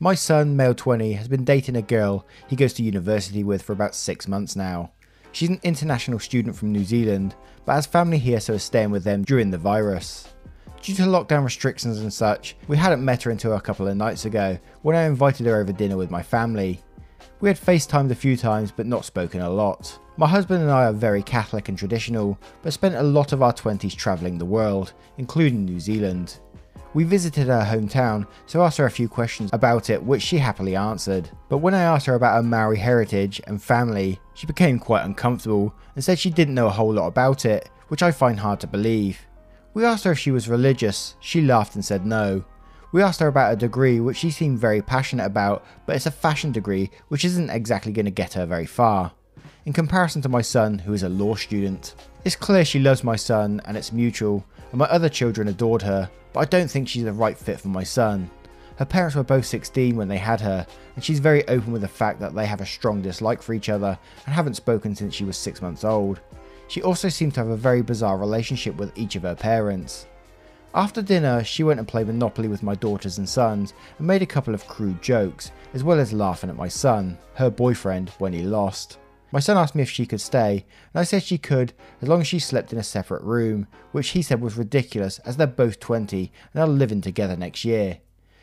My 0.00 0.14
son, 0.14 0.56
male 0.56 0.74
20, 0.74 1.12
has 1.12 1.28
been 1.28 1.44
dating 1.44 1.76
a 1.76 1.82
girl 1.82 2.26
he 2.48 2.56
goes 2.56 2.72
to 2.74 2.82
university 2.82 3.44
with 3.44 3.60
for 3.62 3.74
about 3.74 3.94
6 3.94 4.26
months 4.28 4.56
now. 4.56 4.92
She's 5.32 5.48
an 5.48 5.60
international 5.62 6.18
student 6.18 6.56
from 6.56 6.72
New 6.72 6.84
Zealand, 6.84 7.34
but 7.64 7.74
has 7.74 7.86
family 7.86 8.18
here 8.18 8.40
so 8.40 8.54
is 8.54 8.62
staying 8.62 8.90
with 8.90 9.04
them 9.04 9.22
during 9.22 9.50
the 9.50 9.58
virus. 9.58 10.28
Due 10.82 10.94
to 10.94 11.02
lockdown 11.02 11.44
restrictions 11.44 12.00
and 12.00 12.12
such, 12.12 12.56
we 12.66 12.76
hadn't 12.76 13.04
met 13.04 13.22
her 13.22 13.30
until 13.30 13.52
a 13.52 13.60
couple 13.60 13.86
of 13.86 13.96
nights 13.96 14.24
ago 14.24 14.58
when 14.82 14.96
I 14.96 15.04
invited 15.04 15.46
her 15.46 15.60
over 15.60 15.72
dinner 15.72 15.96
with 15.96 16.10
my 16.10 16.22
family. 16.22 16.80
We 17.40 17.48
had 17.48 17.58
FaceTimed 17.58 18.10
a 18.10 18.14
few 18.14 18.36
times 18.36 18.72
but 18.72 18.86
not 18.86 19.04
spoken 19.04 19.40
a 19.40 19.50
lot. 19.50 19.98
My 20.16 20.26
husband 20.26 20.62
and 20.62 20.70
I 20.70 20.84
are 20.84 20.92
very 20.92 21.22
Catholic 21.22 21.68
and 21.68 21.78
traditional, 21.78 22.38
but 22.62 22.72
spent 22.72 22.94
a 22.94 23.02
lot 23.02 23.32
of 23.32 23.42
our 23.42 23.52
20s 23.52 23.94
travelling 23.94 24.36
the 24.36 24.44
world, 24.44 24.92
including 25.16 25.64
New 25.64 25.80
Zealand. 25.80 26.38
We 26.92 27.04
visited 27.04 27.46
her 27.46 27.64
hometown, 27.64 28.26
so 28.46 28.62
asked 28.62 28.78
her 28.78 28.86
a 28.86 28.90
few 28.90 29.08
questions 29.08 29.50
about 29.52 29.90
it, 29.90 30.02
which 30.02 30.22
she 30.22 30.38
happily 30.38 30.74
answered. 30.74 31.30
But 31.48 31.58
when 31.58 31.72
I 31.72 31.82
asked 31.82 32.06
her 32.06 32.16
about 32.16 32.34
her 32.34 32.42
Maori 32.42 32.78
heritage 32.78 33.40
and 33.46 33.62
family, 33.62 34.18
she 34.34 34.46
became 34.46 34.80
quite 34.80 35.04
uncomfortable 35.04 35.72
and 35.94 36.02
said 36.02 36.18
she 36.18 36.30
didn't 36.30 36.54
know 36.54 36.66
a 36.66 36.70
whole 36.70 36.92
lot 36.92 37.06
about 37.06 37.44
it, 37.44 37.70
which 37.88 38.02
I 38.02 38.10
find 38.10 38.40
hard 38.40 38.58
to 38.60 38.66
believe. 38.66 39.20
We 39.72 39.84
asked 39.84 40.02
her 40.02 40.12
if 40.12 40.18
she 40.18 40.32
was 40.32 40.48
religious, 40.48 41.14
she 41.20 41.42
laughed 41.42 41.76
and 41.76 41.84
said 41.84 42.04
no. 42.04 42.44
We 42.90 43.02
asked 43.02 43.20
her 43.20 43.28
about 43.28 43.52
a 43.52 43.56
degree 43.56 44.00
which 44.00 44.16
she 44.16 44.32
seemed 44.32 44.58
very 44.58 44.82
passionate 44.82 45.26
about, 45.26 45.64
but 45.86 45.94
it's 45.94 46.06
a 46.06 46.10
fashion 46.10 46.50
degree 46.50 46.90
which 47.06 47.24
isn't 47.24 47.50
exactly 47.50 47.92
going 47.92 48.06
to 48.06 48.10
get 48.10 48.32
her 48.32 48.46
very 48.46 48.66
far. 48.66 49.12
In 49.64 49.72
comparison 49.72 50.22
to 50.22 50.28
my 50.28 50.40
son, 50.40 50.80
who 50.80 50.92
is 50.92 51.04
a 51.04 51.08
law 51.08 51.36
student. 51.36 51.94
It's 52.24 52.34
clear 52.34 52.64
she 52.64 52.80
loves 52.80 53.04
my 53.04 53.14
son 53.14 53.60
and 53.64 53.76
it's 53.76 53.92
mutual, 53.92 54.44
and 54.70 54.78
my 54.78 54.86
other 54.86 55.08
children 55.08 55.48
adored 55.48 55.82
her, 55.82 56.10
but 56.32 56.40
I 56.40 56.44
don't 56.44 56.70
think 56.70 56.88
she's 56.88 57.04
the 57.04 57.12
right 57.12 57.36
fit 57.36 57.60
for 57.60 57.68
my 57.68 57.84
son. 57.84 58.30
Her 58.76 58.84
parents 58.84 59.14
were 59.14 59.22
both 59.22 59.44
16 59.44 59.94
when 59.94 60.08
they 60.08 60.16
had 60.16 60.40
her, 60.40 60.66
and 60.94 61.04
she's 61.04 61.18
very 61.18 61.46
open 61.48 61.72
with 61.72 61.82
the 61.82 61.88
fact 61.88 62.18
that 62.20 62.34
they 62.34 62.46
have 62.46 62.60
a 62.60 62.66
strong 62.66 63.02
dislike 63.02 63.42
for 63.42 63.52
each 63.52 63.68
other 63.68 63.98
and 64.24 64.34
haven't 64.34 64.54
spoken 64.54 64.94
since 64.94 65.14
she 65.14 65.24
was 65.24 65.36
6 65.36 65.60
months 65.60 65.84
old. 65.84 66.20
She 66.68 66.82
also 66.82 67.08
seems 67.08 67.34
to 67.34 67.40
have 67.40 67.50
a 67.50 67.56
very 67.56 67.82
bizarre 67.82 68.16
relationship 68.16 68.76
with 68.76 68.96
each 68.96 69.16
of 69.16 69.22
her 69.22 69.34
parents. 69.34 70.06
After 70.72 71.02
dinner, 71.02 71.42
she 71.42 71.64
went 71.64 71.80
and 71.80 71.88
played 71.88 72.06
Monopoly 72.06 72.46
with 72.46 72.62
my 72.62 72.76
daughters 72.76 73.18
and 73.18 73.28
sons 73.28 73.74
and 73.98 74.06
made 74.06 74.22
a 74.22 74.26
couple 74.26 74.54
of 74.54 74.68
crude 74.68 75.02
jokes, 75.02 75.50
as 75.74 75.82
well 75.82 75.98
as 75.98 76.12
laughing 76.12 76.48
at 76.48 76.56
my 76.56 76.68
son, 76.68 77.18
her 77.34 77.50
boyfriend, 77.50 78.10
when 78.18 78.32
he 78.32 78.42
lost. 78.42 78.98
My 79.32 79.38
son 79.40 79.56
asked 79.56 79.74
me 79.76 79.82
if 79.82 79.90
she 79.90 80.06
could 80.06 80.20
stay, 80.20 80.64
and 80.92 81.00
I 81.00 81.04
said 81.04 81.22
she 81.22 81.38
could 81.38 81.72
as 82.02 82.08
long 82.08 82.20
as 82.20 82.26
she 82.26 82.40
slept 82.40 82.72
in 82.72 82.78
a 82.78 82.82
separate 82.82 83.22
room, 83.22 83.68
which 83.92 84.08
he 84.10 84.22
said 84.22 84.40
was 84.40 84.56
ridiculous 84.56 85.20
as 85.20 85.36
they're 85.36 85.46
both 85.46 85.78
20 85.78 86.32
and 86.52 86.62
are 86.62 86.66
living 86.66 87.00
together 87.00 87.36
next 87.36 87.64
year. 87.64 87.98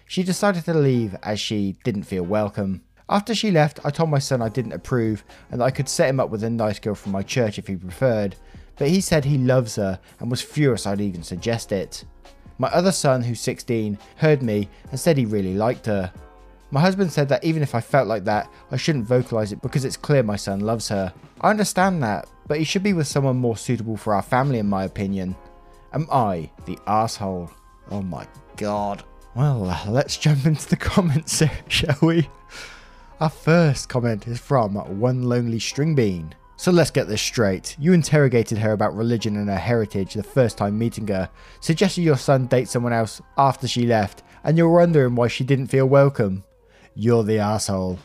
She 0.05 0.23
decided 0.23 0.63
to 0.65 0.73
leave 0.73 1.17
as 1.23 1.39
she 1.39 1.75
didn't 1.83 2.03
feel 2.03 2.23
welcome. 2.23 2.83
After 3.09 3.35
she 3.35 3.51
left, 3.51 3.81
I 3.83 3.89
told 3.89 4.09
my 4.09 4.19
son 4.19 4.41
I 4.41 4.49
didn't 4.49 4.73
approve 4.73 5.25
and 5.51 5.59
that 5.59 5.65
I 5.65 5.71
could 5.71 5.89
set 5.89 6.09
him 6.09 6.19
up 6.19 6.29
with 6.29 6.43
a 6.43 6.49
nice 6.49 6.79
girl 6.79 6.95
from 6.95 7.11
my 7.11 7.23
church 7.23 7.59
if 7.59 7.67
he 7.67 7.75
preferred, 7.75 8.37
but 8.77 8.87
he 8.87 9.01
said 9.01 9.25
he 9.25 9.37
loves 9.37 9.75
her 9.75 9.99
and 10.19 10.31
was 10.31 10.41
furious 10.41 10.85
I'd 10.85 11.01
even 11.01 11.23
suggest 11.23 11.73
it. 11.73 12.05
My 12.57 12.69
other 12.69 12.91
son, 12.91 13.23
who's 13.23 13.41
16, 13.41 13.97
heard 14.17 14.41
me 14.41 14.69
and 14.89 14.99
said 14.99 15.17
he 15.17 15.25
really 15.25 15.55
liked 15.55 15.85
her. 15.85 16.11
My 16.69 16.81
husband 16.81 17.11
said 17.11 17.29
that 17.29 17.43
even 17.43 17.63
if 17.63 17.73
I 17.73 17.81
felt 17.81 18.07
like 18.07 18.25
that, 18.25 18.51
I 18.71 18.77
shouldn't 18.77 19.05
vocalize 19.05 19.51
it 19.51 19.61
because 19.61 19.85
it's 19.85 19.95
clear 19.95 20.21
my 20.21 20.35
son 20.35 20.59
loves 20.59 20.89
her. 20.89 21.13
I 21.39 21.49
understand 21.49 22.03
that, 22.03 22.29
but 22.47 22.57
he 22.57 22.65
should 22.65 22.83
be 22.83 22.93
with 22.93 23.07
someone 23.07 23.37
more 23.37 23.55
suitable 23.55 23.95
for 23.95 24.13
our 24.13 24.21
family, 24.21 24.59
in 24.59 24.67
my 24.67 24.83
opinion. 24.83 25.35
Am 25.93 26.07
I 26.11 26.51
the 26.65 26.77
asshole? 26.85 27.49
Oh 27.89 28.01
my 28.01 28.27
god. 28.57 29.03
Well, 29.33 29.59
let's 29.87 30.17
jump 30.17 30.45
into 30.45 30.67
the 30.67 30.75
comments, 30.77 31.41
shall 31.69 31.97
we? 32.01 32.29
Our 33.21 33.29
first 33.29 33.87
comment 33.87 34.27
is 34.27 34.39
from 34.39 34.75
One 34.99 35.23
Lonely 35.23 35.59
String 35.59 35.95
Bean. 35.95 36.35
So 36.57 36.71
let's 36.71 36.91
get 36.91 37.07
this 37.07 37.21
straight. 37.21 37.75
You 37.79 37.93
interrogated 37.93 38.57
her 38.57 38.73
about 38.73 38.95
religion 38.95 39.37
and 39.37 39.47
her 39.47 39.57
heritage 39.57 40.15
the 40.15 40.23
first 40.23 40.57
time 40.57 40.77
meeting 40.77 41.07
her, 41.07 41.29
suggested 41.59 42.01
your 42.01 42.17
son 42.17 42.47
date 42.47 42.67
someone 42.67 42.93
else 42.93 43.21
after 43.37 43.67
she 43.67 43.85
left, 43.85 44.23
and 44.43 44.57
you're 44.57 44.69
wondering 44.69 45.15
why 45.15 45.27
she 45.27 45.43
didn't 45.43 45.67
feel 45.67 45.85
welcome. 45.85 46.43
You're 46.99 47.23
the 47.23 47.37
asshole. 47.37 47.99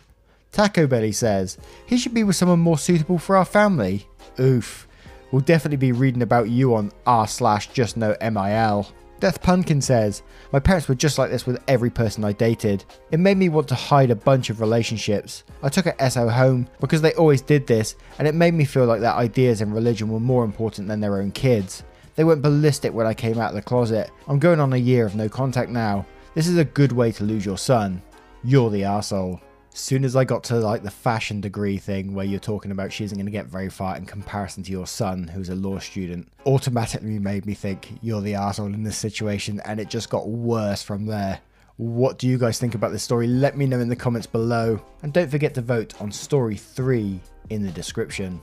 Taco 0.53 0.87
Belly 0.87 1.13
says, 1.13 1.57
he 1.87 1.97
should 1.97 2.13
be 2.13 2.25
with 2.25 2.37
someone 2.37 2.61
more 2.61 2.77
suitable 2.77 3.17
for 3.17 3.39
our 3.39 3.45
family. 3.47 4.07
Oof. 4.39 4.87
We'll 5.31 5.41
definitely 5.41 5.79
be 5.79 5.93
reading 5.93 6.21
about 6.21 6.51
you 6.51 6.75
on 6.75 6.93
r 7.07 7.27
slash 7.27 7.69
just 7.69 7.97
no 7.97 8.15
MIL. 8.21 8.87
Death 9.19 9.41
Pumpkin 9.41 9.81
says, 9.81 10.23
My 10.53 10.59
parents 10.59 10.89
were 10.89 10.95
just 10.95 11.17
like 11.17 11.31
this 11.31 11.47
with 11.47 11.63
every 11.69 11.89
person 11.89 12.23
I 12.23 12.33
dated. 12.33 12.85
It 13.11 13.19
made 13.19 13.39
me 13.39 13.49
want 13.49 13.67
to 13.69 13.75
hide 13.75 14.11
a 14.11 14.15
bunch 14.15 14.51
of 14.51 14.61
relationships. 14.61 15.45
I 15.63 15.71
took 15.71 15.87
a 15.87 16.11
SO 16.11 16.29
home 16.29 16.69
because 16.79 17.01
they 17.01 17.15
always 17.15 17.41
did 17.41 17.67
this, 17.67 17.97
and 18.19 18.29
it 18.29 18.35
made 18.35 18.53
me 18.53 18.67
feel 18.67 18.85
like 18.85 19.01
their 19.01 19.15
ideas 19.15 19.63
and 19.63 19.73
religion 19.73 20.11
were 20.11 20.21
more 20.21 20.45
important 20.45 20.87
than 20.87 21.01
their 21.01 21.17
own 21.17 21.31
kids. 21.31 21.83
They 22.15 22.25
went 22.25 22.43
ballistic 22.43 22.93
when 22.93 23.07
I 23.07 23.15
came 23.15 23.39
out 23.39 23.51
of 23.51 23.55
the 23.55 23.63
closet. 23.63 24.11
I'm 24.29 24.39
going 24.39 24.61
on 24.61 24.75
a 24.75 24.77
year 24.77 25.07
of 25.07 25.15
no 25.15 25.31
contact 25.31 25.71
now. 25.71 26.05
This 26.35 26.47
is 26.47 26.59
a 26.59 26.65
good 26.65 26.93
way 26.93 27.11
to 27.13 27.25
lose 27.25 27.47
your 27.47 27.57
son. 27.57 28.03
You're 28.45 28.71
the 28.71 28.85
asshole 28.85 29.41
soon 29.75 30.05
as 30.05 30.17
I 30.17 30.25
got 30.25 30.45
to 30.45 30.57
like 30.57 30.83
the 30.83 30.91
fashion 30.91 31.41
degree 31.41 31.79
thing 31.79 32.15
where 32.15 32.27
you're 32.27 32.41
talking 32.41 32.73
about 32.73 32.93
she 32.93 33.05
isn't 33.05 33.17
going 33.17 33.27
to 33.27 33.33
get 33.33 33.47
very 33.47 33.71
far 33.71 33.97
in 33.97 34.05
comparison 34.05 34.63
to 34.65 34.73
your 34.73 34.87
son 34.87 35.29
who's 35.29 35.49
a 35.49 35.55
law 35.55 35.79
student, 35.79 36.29
automatically 36.45 37.19
made 37.19 37.47
me 37.47 37.55
think 37.55 37.99
you're 38.03 38.21
the 38.21 38.35
asshole 38.35 38.67
in 38.67 38.83
this 38.83 38.99
situation 38.99 39.61
and 39.65 39.81
it 39.81 39.89
just 39.89 40.11
got 40.11 40.29
worse 40.29 40.83
from 40.83 41.07
there. 41.07 41.41
What 41.77 42.19
do 42.19 42.29
you 42.29 42.37
guys 42.37 42.59
think 42.59 42.75
about 42.75 42.93
this 42.93 43.03
story? 43.03 43.27
Let 43.27 43.57
me 43.57 43.67
know 43.67 43.81
in 43.81 43.89
the 43.89 43.97
comments 43.97 44.27
below. 44.27 44.81
And 45.03 45.13
don't 45.13 45.31
forget 45.31 45.55
to 45.55 45.63
vote 45.63 46.01
on 46.01 46.13
story 46.13 46.57
3 46.57 47.19
in 47.51 47.63
the 47.63 47.71
description. 47.71 48.41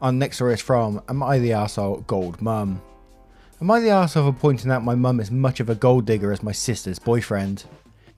Our 0.00 0.12
next 0.12 0.36
story 0.36 0.54
is 0.54 0.60
from 0.60 1.02
Am 1.08 1.22
I 1.22 1.38
the 1.38 1.54
Asshole 1.54 2.02
Gold 2.06 2.40
Mum? 2.40 2.80
Am 3.60 3.70
I 3.70 3.80
the 3.80 3.90
asshole 3.90 4.30
for 4.30 4.38
pointing 4.38 4.70
out 4.70 4.84
my 4.84 4.94
mum 4.94 5.18
is 5.18 5.32
much 5.32 5.58
of 5.58 5.68
a 5.68 5.74
gold 5.74 6.06
digger 6.06 6.32
as 6.32 6.44
my 6.44 6.52
sister's 6.52 7.00
boyfriend? 7.00 7.64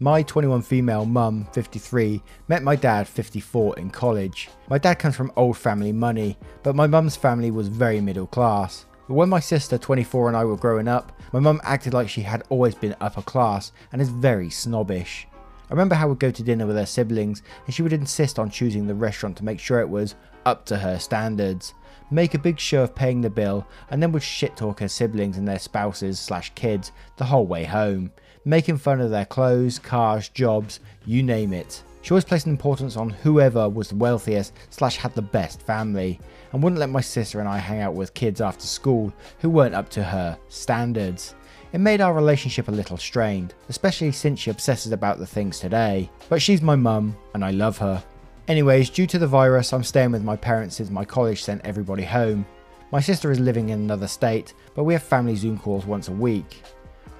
My 0.02 0.22
21 0.22 0.62
female 0.62 1.04
mum, 1.04 1.46
53, 1.52 2.22
met 2.48 2.62
my 2.62 2.74
dad, 2.74 3.06
54, 3.06 3.78
in 3.78 3.90
college. 3.90 4.48
My 4.70 4.78
dad 4.78 4.94
comes 4.94 5.14
from 5.14 5.30
old 5.36 5.58
family 5.58 5.92
money, 5.92 6.38
but 6.62 6.74
my 6.74 6.86
mum's 6.86 7.16
family 7.16 7.50
was 7.50 7.68
very 7.68 8.00
middle 8.00 8.26
class. 8.26 8.86
But 9.06 9.12
when 9.16 9.28
my 9.28 9.40
sister, 9.40 9.76
24, 9.76 10.28
and 10.28 10.36
I 10.38 10.46
were 10.46 10.56
growing 10.56 10.88
up, 10.88 11.12
my 11.34 11.38
mum 11.38 11.60
acted 11.64 11.92
like 11.92 12.08
she 12.08 12.22
had 12.22 12.44
always 12.48 12.74
been 12.74 12.96
upper 13.02 13.20
class 13.20 13.72
and 13.92 14.00
is 14.00 14.08
very 14.08 14.48
snobbish. 14.48 15.28
I 15.68 15.74
remember 15.74 15.96
how 15.96 16.08
we'd 16.08 16.18
go 16.18 16.30
to 16.30 16.42
dinner 16.42 16.66
with 16.66 16.76
her 16.76 16.86
siblings 16.86 17.42
and 17.66 17.74
she 17.74 17.82
would 17.82 17.92
insist 17.92 18.38
on 18.38 18.48
choosing 18.48 18.86
the 18.86 18.94
restaurant 18.94 19.36
to 19.36 19.44
make 19.44 19.60
sure 19.60 19.80
it 19.80 19.88
was 19.90 20.14
up 20.46 20.64
to 20.66 20.78
her 20.78 20.98
standards, 20.98 21.74
make 22.10 22.32
a 22.32 22.38
big 22.38 22.58
show 22.58 22.84
of 22.84 22.94
paying 22.94 23.20
the 23.20 23.28
bill, 23.28 23.66
and 23.90 24.02
then 24.02 24.12
would 24.12 24.22
shit 24.22 24.56
talk 24.56 24.80
her 24.80 24.88
siblings 24.88 25.36
and 25.36 25.46
their 25.46 25.58
spouses 25.58 26.18
slash 26.18 26.50
kids 26.54 26.90
the 27.18 27.24
whole 27.26 27.46
way 27.46 27.64
home 27.64 28.10
making 28.44 28.78
fun 28.78 29.00
of 29.00 29.10
their 29.10 29.24
clothes, 29.24 29.78
cars, 29.78 30.28
jobs, 30.28 30.80
you 31.06 31.22
name 31.22 31.52
it. 31.52 31.82
She 32.02 32.12
always 32.12 32.24
placed 32.24 32.46
an 32.46 32.52
importance 32.52 32.96
on 32.96 33.10
whoever 33.10 33.68
was 33.68 33.88
the 33.90 33.96
wealthiest 33.96 34.54
slash 34.70 34.96
had 34.96 35.14
the 35.14 35.22
best 35.22 35.60
family, 35.62 36.18
and 36.52 36.62
wouldn't 36.62 36.80
let 36.80 36.88
my 36.88 37.02
sister 37.02 37.40
and 37.40 37.48
I 37.48 37.58
hang 37.58 37.80
out 37.80 37.94
with 37.94 38.14
kids 38.14 38.40
after 38.40 38.66
school 38.66 39.12
who 39.40 39.50
weren't 39.50 39.74
up 39.74 39.88
to 39.90 40.02
her 40.02 40.38
standards. 40.48 41.34
It 41.72 41.78
made 41.78 42.00
our 42.00 42.14
relationship 42.14 42.68
a 42.68 42.72
little 42.72 42.96
strained, 42.96 43.54
especially 43.68 44.12
since 44.12 44.40
she 44.40 44.50
obsesses 44.50 44.92
about 44.92 45.18
the 45.18 45.26
things 45.26 45.60
today. 45.60 46.10
But 46.28 46.42
she's 46.42 46.62
my 46.62 46.74
mum, 46.74 47.16
and 47.34 47.44
I 47.44 47.50
love 47.52 47.78
her. 47.78 48.02
Anyways, 48.48 48.90
due 48.90 49.06
to 49.06 49.18
the 49.18 49.26
virus, 49.28 49.72
I'm 49.72 49.84
staying 49.84 50.10
with 50.10 50.24
my 50.24 50.34
parents 50.34 50.76
since 50.76 50.90
my 50.90 51.04
college 51.04 51.44
sent 51.44 51.64
everybody 51.64 52.02
home. 52.02 52.44
My 52.90 53.00
sister 53.00 53.30
is 53.30 53.38
living 53.38 53.68
in 53.68 53.78
another 53.78 54.08
state, 54.08 54.54
but 54.74 54.82
we 54.82 54.94
have 54.94 55.02
family 55.04 55.36
Zoom 55.36 55.58
calls 55.58 55.86
once 55.86 56.08
a 56.08 56.12
week. 56.12 56.62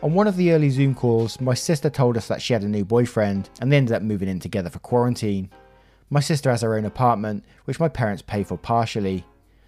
On 0.03 0.15
one 0.15 0.27
of 0.27 0.39
the 0.39 0.53
early 0.53 0.71
Zoom 0.71 0.95
calls, 0.95 1.39
my 1.43 1.53
sister 1.53 1.91
told 1.91 2.17
us 2.17 2.27
that 2.29 2.41
she 2.41 2.55
had 2.55 2.63
a 2.63 2.69
new 2.69 2.87
boyfriend 2.87 3.51
and 3.61 3.71
they 3.71 3.77
ended 3.77 3.95
up 3.95 4.01
moving 4.01 4.31
in 4.31 4.41
together 4.41 4.71
for 4.71 4.79
quarantine. 4.79 5.51
My 6.09 6.21
sister 6.21 6.51
has 6.51 6.63
her 6.63 6.75
own 6.75 6.87
apartment, 6.87 7.45
which 7.67 7.79
my 7.79 7.89
parents 7.89 8.23
pay 8.23 8.43
for 8.43 8.57
partially. 8.57 9.27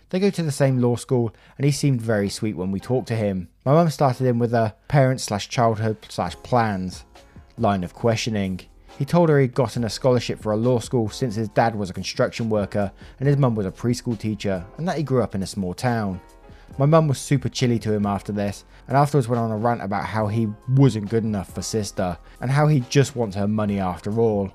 They 0.08 0.18
go 0.18 0.30
to 0.30 0.42
the 0.42 0.50
same 0.50 0.80
law 0.80 0.96
school 0.96 1.34
and 1.58 1.66
he 1.66 1.70
seemed 1.70 2.00
very 2.00 2.30
sweet 2.30 2.56
when 2.56 2.72
we 2.72 2.80
talked 2.80 3.08
to 3.08 3.14
him. 3.14 3.48
My 3.66 3.74
mum 3.74 3.90
started 3.90 4.26
in 4.26 4.38
with 4.38 4.54
a 4.54 4.74
parents 4.88 5.24
slash 5.24 5.50
childhood 5.50 5.98
slash 6.08 6.34
plans 6.36 7.04
line 7.58 7.84
of 7.84 7.92
questioning. 7.92 8.60
He 8.98 9.04
told 9.04 9.28
her 9.28 9.38
he'd 9.38 9.52
gotten 9.52 9.84
a 9.84 9.90
scholarship 9.90 10.40
for 10.40 10.52
a 10.52 10.56
law 10.56 10.78
school 10.78 11.10
since 11.10 11.34
his 11.34 11.50
dad 11.50 11.74
was 11.74 11.90
a 11.90 11.94
construction 11.94 12.48
worker 12.48 12.90
and 13.20 13.28
his 13.28 13.36
mum 13.36 13.54
was 13.54 13.66
a 13.66 13.70
preschool 13.70 14.18
teacher 14.18 14.64
and 14.78 14.88
that 14.88 14.96
he 14.96 15.02
grew 15.02 15.22
up 15.22 15.34
in 15.34 15.42
a 15.42 15.46
small 15.46 15.74
town. 15.74 16.22
My 16.78 16.86
mum 16.86 17.06
was 17.06 17.18
super 17.18 17.50
chilly 17.50 17.78
to 17.80 17.92
him 17.92 18.06
after 18.06 18.32
this, 18.32 18.64
and 18.88 18.96
afterwards 18.96 19.28
went 19.28 19.40
on 19.40 19.50
a 19.50 19.56
rant 19.56 19.82
about 19.82 20.06
how 20.06 20.26
he 20.26 20.48
wasn't 20.70 21.10
good 21.10 21.22
enough 21.22 21.52
for 21.52 21.60
sister, 21.60 22.16
and 22.40 22.50
how 22.50 22.66
he 22.66 22.80
just 22.88 23.14
wants 23.14 23.36
her 23.36 23.46
money 23.46 23.78
after 23.78 24.18
all. 24.18 24.50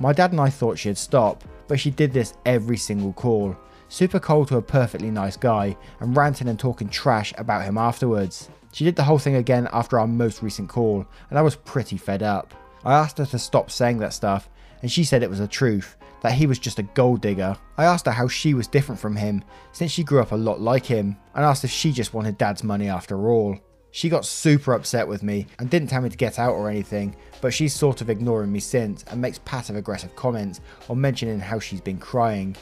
My 0.00 0.14
dad 0.14 0.32
and 0.32 0.40
I 0.40 0.48
thought 0.48 0.78
she'd 0.78 0.96
stop, 0.96 1.44
but 1.66 1.78
she 1.78 1.90
did 1.90 2.12
this 2.12 2.34
every 2.46 2.78
single 2.78 3.12
call, 3.12 3.54
super 3.88 4.18
cold 4.18 4.48
to 4.48 4.56
a 4.56 4.62
perfectly 4.62 5.10
nice 5.10 5.36
guy, 5.36 5.76
and 6.00 6.16
ranting 6.16 6.48
and 6.48 6.58
talking 6.58 6.88
trash 6.88 7.34
about 7.36 7.64
him 7.64 7.76
afterwards. 7.76 8.48
She 8.72 8.84
did 8.84 8.96
the 8.96 9.04
whole 9.04 9.18
thing 9.18 9.34
again 9.34 9.68
after 9.70 9.98
our 9.98 10.06
most 10.06 10.42
recent 10.42 10.70
call, 10.70 11.04
and 11.28 11.38
I 11.38 11.42
was 11.42 11.56
pretty 11.56 11.98
fed 11.98 12.22
up. 12.22 12.54
I 12.82 12.94
asked 12.94 13.18
her 13.18 13.26
to 13.26 13.38
stop 13.38 13.70
saying 13.70 13.98
that 13.98 14.14
stuff, 14.14 14.48
and 14.80 14.90
she 14.90 15.04
said 15.04 15.22
it 15.22 15.30
was 15.30 15.40
the 15.40 15.46
truth, 15.46 15.97
that 16.22 16.32
he 16.32 16.46
was 16.46 16.58
just 16.58 16.78
a 16.78 16.82
gold 16.82 17.20
digger. 17.20 17.56
I 17.76 17.84
asked 17.84 18.06
her 18.06 18.12
how 18.12 18.28
she 18.28 18.54
was 18.54 18.66
different 18.66 19.00
from 19.00 19.16
him, 19.16 19.42
since 19.72 19.92
she 19.92 20.04
grew 20.04 20.20
up 20.20 20.32
a 20.32 20.36
lot 20.36 20.60
like 20.60 20.86
him, 20.86 21.16
and 21.34 21.44
asked 21.44 21.64
if 21.64 21.70
she 21.70 21.92
just 21.92 22.14
wanted 22.14 22.38
dad's 22.38 22.64
money 22.64 22.88
after 22.88 23.28
all. 23.30 23.58
She 23.90 24.08
got 24.08 24.26
super 24.26 24.74
upset 24.74 25.08
with 25.08 25.22
me 25.22 25.46
and 25.58 25.70
didn't 25.70 25.88
tell 25.88 26.02
me 26.02 26.10
to 26.10 26.16
get 26.16 26.38
out 26.38 26.54
or 26.54 26.68
anything, 26.68 27.16
but 27.40 27.54
she's 27.54 27.74
sort 27.74 28.00
of 28.00 28.10
ignoring 28.10 28.52
me 28.52 28.60
since 28.60 29.02
and 29.04 29.20
makes 29.20 29.38
passive 29.44 29.76
aggressive 29.76 30.14
comments 30.14 30.60
or 30.88 30.96
mentioning 30.96 31.40
how 31.40 31.58
she's 31.58 31.80
been 31.80 31.98
crying. 31.98 32.56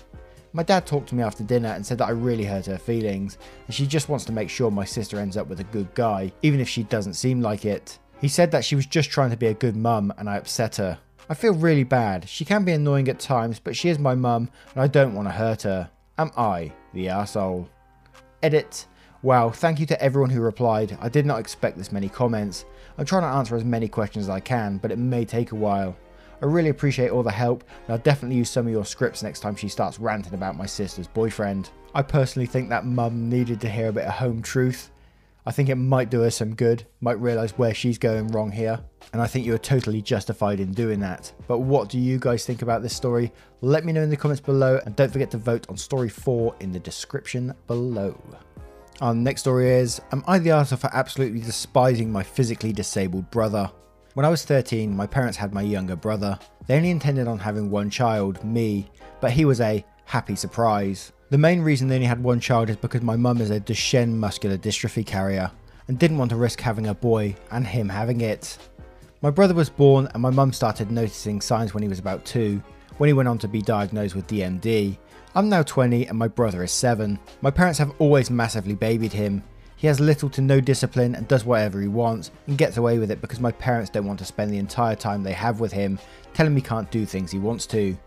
My 0.53 0.63
dad 0.63 0.87
talked 0.87 1.09
to 1.11 1.15
me 1.15 1.23
after 1.23 1.45
dinner 1.45 1.69
and 1.69 1.85
said 1.85 1.99
that 1.99 2.09
I 2.09 2.13
really 2.13 2.45
hurt 2.45 2.67
her 2.67 2.79
feelings, 2.79 3.37
and 3.67 3.75
she 3.75 3.87
just 3.87 4.09
wants 4.09 4.25
to 4.27 4.33
make 4.33 4.49
sure 4.49 4.71
my 4.71 4.85
sister 4.85 5.19
ends 5.19 5.37
up 5.37 5.49
with 5.49 5.61
a 5.61 5.65
good 5.65 5.93
guy, 5.95 6.33
even 6.43 6.61
if 6.61 6.69
she 6.69 6.85
doesn't 6.85 7.15
seem 7.15 7.43
like 7.43 7.65
it. 7.65 7.99
He 8.21 8.29
said 8.29 8.51
that 8.53 8.65
she 8.65 8.75
was 8.75 8.87
just 8.87 9.11
trying 9.11 9.31
to 9.31 9.37
be 9.37 9.49
a 9.49 9.55
good 9.55 9.77
mum 9.77 10.15
and 10.17 10.31
I 10.31 10.37
upset 10.37 10.77
her. 10.77 10.99
I 11.29 11.35
feel 11.35 11.55
really 11.55 11.83
bad. 11.83 12.29
She 12.29 12.45
can 12.45 12.65
be 12.65 12.73
annoying 12.73 13.09
at 13.09 13.19
times, 13.19 13.59
but 13.59 13.75
she 13.75 13.89
is 13.89 13.99
my 13.99 14.15
mum 14.15 14.49
and 14.75 14.83
I 14.83 14.87
don't 14.87 15.15
want 15.15 15.27
to 15.27 15.33
hurt 15.33 15.63
her. 15.63 15.91
Am 16.19 16.31
I 16.37 16.73
the 16.95 17.09
asshole? 17.09 17.69
Edit. 18.45 18.87
Wow, 19.23 19.51
thank 19.51 19.81
you 19.81 19.87
to 19.87 20.01
everyone 20.01 20.31
who 20.31 20.41
replied. 20.41 20.97
I 21.01 21.09
did 21.09 21.27
not 21.27 21.41
expect 21.41 21.77
this 21.77 21.91
many 21.91 22.09
comments. 22.09 22.65
I'm 22.97 23.07
trying 23.07 23.23
to 23.23 23.29
answer 23.29 23.57
as 23.57 23.65
many 23.65 23.89
questions 23.89 24.27
as 24.27 24.31
I 24.31 24.39
can, 24.39 24.79
but 24.79 24.93
it 24.93 24.99
may 24.99 25.25
take 25.25 25.51
a 25.51 25.57
while. 25.57 25.97
I 26.41 26.47
really 26.47 26.69
appreciate 26.69 27.11
all 27.11 27.25
the 27.25 27.31
help, 27.33 27.65
and 27.87 27.95
I'll 27.95 27.99
definitely 27.99 28.37
use 28.37 28.51
some 28.51 28.67
of 28.67 28.73
your 28.73 28.85
scripts 28.85 29.23
next 29.23 29.41
time 29.41 29.57
she 29.57 29.69
starts 29.69 29.99
ranting 29.99 30.35
about 30.35 30.57
my 30.57 30.67
sister's 30.67 31.09
boyfriend. 31.09 31.71
I 31.95 32.03
personally 32.03 32.47
think 32.47 32.69
that 32.69 32.85
mum 32.85 33.29
needed 33.29 33.61
to 33.63 33.71
hear 33.71 33.89
a 33.89 33.93
bit 33.93 34.05
of 34.05 34.13
home 34.13 34.43
truth. 34.43 34.91
I 35.49 35.53
think 35.53 35.69
it 35.69 35.77
might 35.77 36.11
do 36.11 36.23
her 36.23 36.31
some 36.31 36.57
good, 36.57 36.85
might 37.01 37.21
realise 37.21 37.53
where 37.53 37.73
she's 37.73 37.99
going 37.99 38.27
wrong 38.29 38.51
here, 38.51 38.81
and 39.13 39.23
I 39.23 39.29
think 39.29 39.47
you're 39.47 39.59
totally 39.59 40.03
justified 40.03 40.59
in 40.59 40.73
doing 40.73 40.99
that. 41.01 41.33
But 41.47 41.61
what 41.61 41.89
do 41.89 42.01
you 42.01 42.19
guys 42.19 42.45
think 42.45 42.63
about 42.63 42.83
this 42.83 42.97
story? 42.97 43.33
Let 43.61 43.85
me 43.85 43.93
know 43.93 44.03
in 44.03 44.11
the 44.11 44.17
comments 44.17 44.41
below, 44.41 44.81
and 44.85 44.97
don't 44.97 45.13
forget 45.13 45.31
to 45.31 45.39
vote 45.39 45.67
on 45.69 45.77
story 45.77 46.09
4 46.09 46.57
in 46.59 46.73
the 46.73 46.81
description 46.81 47.55
below. 47.69 48.21
Our 49.01 49.15
next 49.15 49.43
story 49.43 49.71
is 49.71 50.01
Am 50.11 50.25
I 50.27 50.41
the 50.41 50.51
asshole 50.51 50.79
for 50.79 50.91
absolutely 50.93 51.41
despising 51.41 52.11
my 52.11 52.25
physically 52.25 52.73
disabled 52.73 53.31
brother? 53.31 53.71
When 54.15 54.27
I 54.27 54.31
was 54.31 54.45
13, 54.45 54.97
my 54.97 55.07
parents 55.07 55.37
had 55.37 55.55
my 55.55 55.63
younger 55.63 55.95
brother. 55.95 56.39
They 56.67 56.77
only 56.77 56.91
intended 56.91 57.29
on 57.29 57.39
having 57.39 57.71
one 57.71 57.91
child, 57.91 58.43
me, 58.43 58.91
but 59.21 59.31
he 59.31 59.45
was 59.45 59.61
a 59.61 59.85
happy 60.07 60.35
surprise. 60.35 61.13
The 61.29 61.39
main 61.39 61.61
reason 61.61 61.89
they 61.89 61.97
only 61.97 62.07
had 62.07 62.23
one 62.23 62.39
child 62.39 62.71
is 62.71 62.77
because 62.77 63.03
my 63.03 63.17
mum 63.17 63.41
is 63.41 63.51
a 63.51 63.59
Duchenne 63.59 64.15
muscular 64.15 64.57
dystrophy 64.57 65.05
carrier 65.05 65.51
and 65.89 65.99
didn't 65.99 66.19
want 66.19 66.31
to 66.31 66.37
risk 66.37 66.61
having 66.61 66.87
a 66.87 66.95
boy 66.95 67.35
and 67.51 67.67
him 67.67 67.89
having 67.89 68.21
it. 68.21 68.57
My 69.23 69.31
brother 69.31 69.53
was 69.53 69.69
born 69.69 70.09
and 70.15 70.23
my 70.23 70.31
mum 70.31 70.53
started 70.53 70.93
noticing 70.93 71.41
signs 71.41 71.75
when 71.75 71.83
he 71.83 71.89
was 71.89 71.99
about 71.99 72.25
2, 72.27 72.63
when 72.99 73.09
he 73.09 73.13
went 73.13 73.29
on 73.29 73.39
to 73.39 73.49
be 73.49 73.61
diagnosed 73.61 74.15
with 74.15 74.29
DMD. 74.29 74.97
I'm 75.35 75.49
now 75.49 75.65
20 75.65 76.07
and 76.07 76.17
my 76.17 76.29
brother 76.29 76.63
is 76.63 76.71
7. 76.71 77.19
My 77.41 77.51
parents 77.51 77.81
have 77.81 77.93
always 77.99 78.31
massively 78.31 78.77
babied 78.77 79.13
him. 79.13 79.43
He 79.75 79.89
has 79.89 79.99
little 79.99 80.31
to 80.31 80.41
no 80.41 80.61
discipline 80.61 81.17
and 81.17 81.27
does 81.27 81.45
whatever 81.45 81.81
he 81.81 81.89
wants 81.89 82.31
and 82.47 82.57
gets 82.57 82.77
away 82.77 83.01
with 83.01 83.11
it 83.11 83.21
because 83.21 83.41
my 83.41 83.51
parents 83.51 83.91
don't 83.91 84.07
want 84.07 84.21
to 84.21 84.25
spend 84.25 84.53
the 84.53 84.59
entire 84.59 84.95
time 84.95 85.25
they 85.25 85.33
have 85.33 85.59
with 85.59 85.73
him 85.73 85.99
telling 86.35 86.55
me 86.55 86.61
can't 86.61 86.91
do 86.93 87.05
things 87.05 87.33
he 87.33 87.41
wants 87.41 87.67
to. 87.67 87.99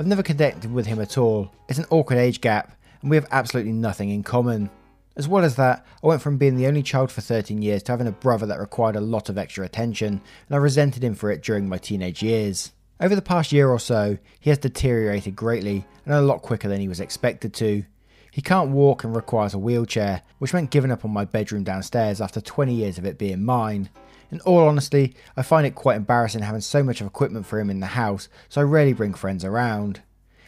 I've 0.00 0.06
never 0.06 0.22
connected 0.22 0.72
with 0.72 0.86
him 0.86 0.98
at 0.98 1.18
all. 1.18 1.52
It's 1.68 1.78
an 1.78 1.84
awkward 1.90 2.16
age 2.16 2.40
gap 2.40 2.72
and 3.02 3.10
we 3.10 3.18
have 3.18 3.26
absolutely 3.30 3.74
nothing 3.74 4.08
in 4.08 4.22
common. 4.22 4.70
As 5.14 5.28
well 5.28 5.44
as 5.44 5.56
that, 5.56 5.84
I 6.02 6.06
went 6.06 6.22
from 6.22 6.38
being 6.38 6.56
the 6.56 6.68
only 6.68 6.82
child 6.82 7.12
for 7.12 7.20
13 7.20 7.60
years 7.60 7.82
to 7.82 7.92
having 7.92 8.06
a 8.06 8.12
brother 8.12 8.46
that 8.46 8.60
required 8.60 8.96
a 8.96 9.02
lot 9.02 9.28
of 9.28 9.36
extra 9.36 9.62
attention, 9.62 10.22
and 10.48 10.54
I 10.54 10.56
resented 10.56 11.04
him 11.04 11.14
for 11.14 11.30
it 11.30 11.42
during 11.42 11.68
my 11.68 11.76
teenage 11.76 12.22
years. 12.22 12.72
Over 12.98 13.14
the 13.14 13.20
past 13.20 13.52
year 13.52 13.68
or 13.68 13.78
so, 13.78 14.16
he 14.40 14.48
has 14.48 14.56
deteriorated 14.56 15.36
greatly 15.36 15.84
and 16.06 16.14
a 16.14 16.22
lot 16.22 16.40
quicker 16.40 16.68
than 16.68 16.80
he 16.80 16.88
was 16.88 17.00
expected 17.00 17.52
to. 17.54 17.84
He 18.30 18.40
can't 18.40 18.70
walk 18.70 19.04
and 19.04 19.14
requires 19.14 19.52
a 19.52 19.58
wheelchair, 19.58 20.22
which 20.38 20.54
meant 20.54 20.70
giving 20.70 20.90
up 20.90 21.04
on 21.04 21.10
my 21.10 21.26
bedroom 21.26 21.62
downstairs 21.62 22.22
after 22.22 22.40
20 22.40 22.72
years 22.72 22.96
of 22.96 23.04
it 23.04 23.18
being 23.18 23.44
mine. 23.44 23.90
In 24.30 24.40
all 24.42 24.68
honesty, 24.68 25.14
I 25.36 25.42
find 25.42 25.66
it 25.66 25.74
quite 25.74 25.96
embarrassing 25.96 26.42
having 26.42 26.60
so 26.60 26.84
much 26.84 27.00
of 27.00 27.06
equipment 27.06 27.46
for 27.46 27.58
him 27.58 27.68
in 27.68 27.80
the 27.80 27.86
house, 27.86 28.28
so 28.48 28.60
I 28.60 28.64
rarely 28.64 28.92
bring 28.92 29.12
friends 29.12 29.44
around. 29.44 30.02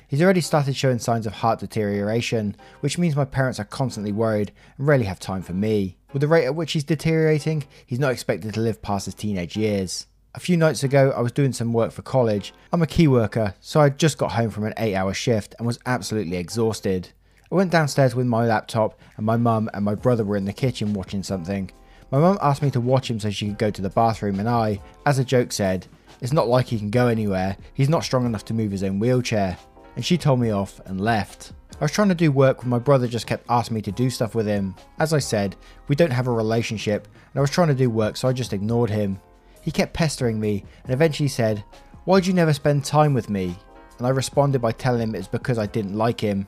He's 0.07 0.23
already 0.23 0.41
started 0.41 0.77
showing 0.77 1.01
signs 1.01 1.27
of 1.27 1.33
heart 1.33 1.59
deterioration, 1.59 2.55
which 2.81 2.99
means 2.99 3.17
my 3.17 3.25
parents 3.25 3.59
are 3.59 3.65
constantly 3.65 4.13
worried 4.13 4.53
and 4.77 4.87
rarely 4.87 5.07
have 5.07 5.19
time 5.19 5.43
for 5.43 5.55
me. 5.55 5.97
With 6.13 6.21
the 6.21 6.29
rate 6.29 6.45
at 6.45 6.55
which 6.55 6.73
he's 6.73 6.85
deteriorating, 6.85 7.65
he's 7.85 7.99
not 7.99 8.13
expected 8.13 8.55
to 8.55 8.61
live 8.61 8.83
past 8.83 9.07
his 9.07 9.15
teenage 9.15 9.57
years. 9.57 10.07
A 10.35 10.41
few 10.41 10.57
nights 10.57 10.85
ago, 10.85 11.13
I 11.17 11.21
was 11.21 11.33
doing 11.33 11.53
some 11.53 11.73
work 11.73 11.91
for 11.91 12.03
college. 12.03 12.55
I'm 12.73 12.83
a 12.83 12.87
key 12.87 13.09
worker, 13.09 13.55
so 13.61 13.81
I 13.81 13.89
just 13.89 14.17
got 14.17 14.33
home 14.33 14.51
from 14.51 14.65
an 14.65 14.75
8 14.77 14.95
hour 14.95 15.13
shift 15.13 15.55
and 15.59 15.67
was 15.67 15.81
absolutely 15.87 16.37
exhausted. 16.37 17.09
I 17.51 17.55
went 17.55 17.73
downstairs 17.73 18.15
with 18.15 18.27
my 18.27 18.47
laptop, 18.47 18.99
and 19.17 19.27
my 19.27 19.37
mum 19.37 19.69
and 19.75 19.85
my 19.85 19.95
brother 19.95 20.25
were 20.25 20.37
in 20.37 20.45
the 20.45 20.53
kitchen 20.53 20.95
watching 20.95 21.23
something. 21.23 21.71
My 22.13 22.19
mum 22.19 22.37
asked 22.43 22.61
me 22.61 22.71
to 22.73 22.81
watch 22.81 23.11
him 23.11 23.19
so 23.19 23.31
she 23.31 23.49
could 23.49 23.59
go 23.59 23.71
to 23.71 23.81
the 23.81 23.89
bathroom, 23.89 24.39
and 24.39 24.47
I, 24.47 24.83
as 25.07 25.19
a 25.19 25.25
joke, 25.25 25.51
said, 25.51 25.87
It's 26.21 26.33
not 26.33 26.47
like 26.47 26.67
he 26.67 26.79
can 26.79 26.91
go 26.91 27.09
anywhere, 27.09 27.57
he's 27.73 27.89
not 27.89 28.05
strong 28.05 28.27
enough 28.27 28.45
to 28.45 28.55
move 28.55 28.71
his 28.71 28.83
own 28.83 28.99
wheelchair. 28.99 29.57
And 29.97 30.05
she 30.05 30.19
told 30.19 30.39
me 30.39 30.51
off 30.51 30.79
and 30.85 31.01
left. 31.01 31.53
I 31.81 31.85
was 31.85 31.91
trying 31.91 32.11
to 32.11 32.15
do 32.15 32.31
work 32.31 32.61
when 32.61 32.69
my 32.69 32.79
brother 32.79 33.09
just 33.09 33.27
kept 33.27 33.47
asking 33.49 33.77
me 33.77 33.83
to 33.83 33.93
do 33.93 34.11
stuff 34.11 34.35
with 34.35 34.47
him. 34.47 34.75
As 34.99 35.15
I 35.15 35.21
said, 35.21 35.57
we 35.89 35.97
don't 35.97 36.11
have 36.11 36.27
a 36.27 36.33
relationship, 36.33 37.09
and 37.15 37.39
I 37.39 37.41
was 37.41 37.51
trying 37.51 37.69
to 37.69 37.75
do 37.75 37.89
work, 37.89 38.19
so 38.19 38.29
I 38.29 38.35
just 38.35 38.53
ignored 38.53 38.91
him. 38.91 39.19
He 39.63 39.71
kept 39.71 39.95
pestering 39.95 40.39
me 40.39 40.67
and 40.85 40.93
eventually 40.93 41.31
said, 41.31 41.65
Why'd 42.05 42.27
you 42.27 42.35
never 42.35 42.53
spend 42.53 42.85
time 42.85 43.15
with 43.15 43.31
me? 43.31 43.57
And 43.97 44.07
I 44.07 44.11
responded 44.11 44.61
by 44.61 44.73
telling 44.73 45.01
him 45.01 45.15
it's 45.15 45.29
because 45.29 45.57
I 45.57 45.65
didn't 45.65 45.97
like 45.97 46.21
him. 46.21 46.47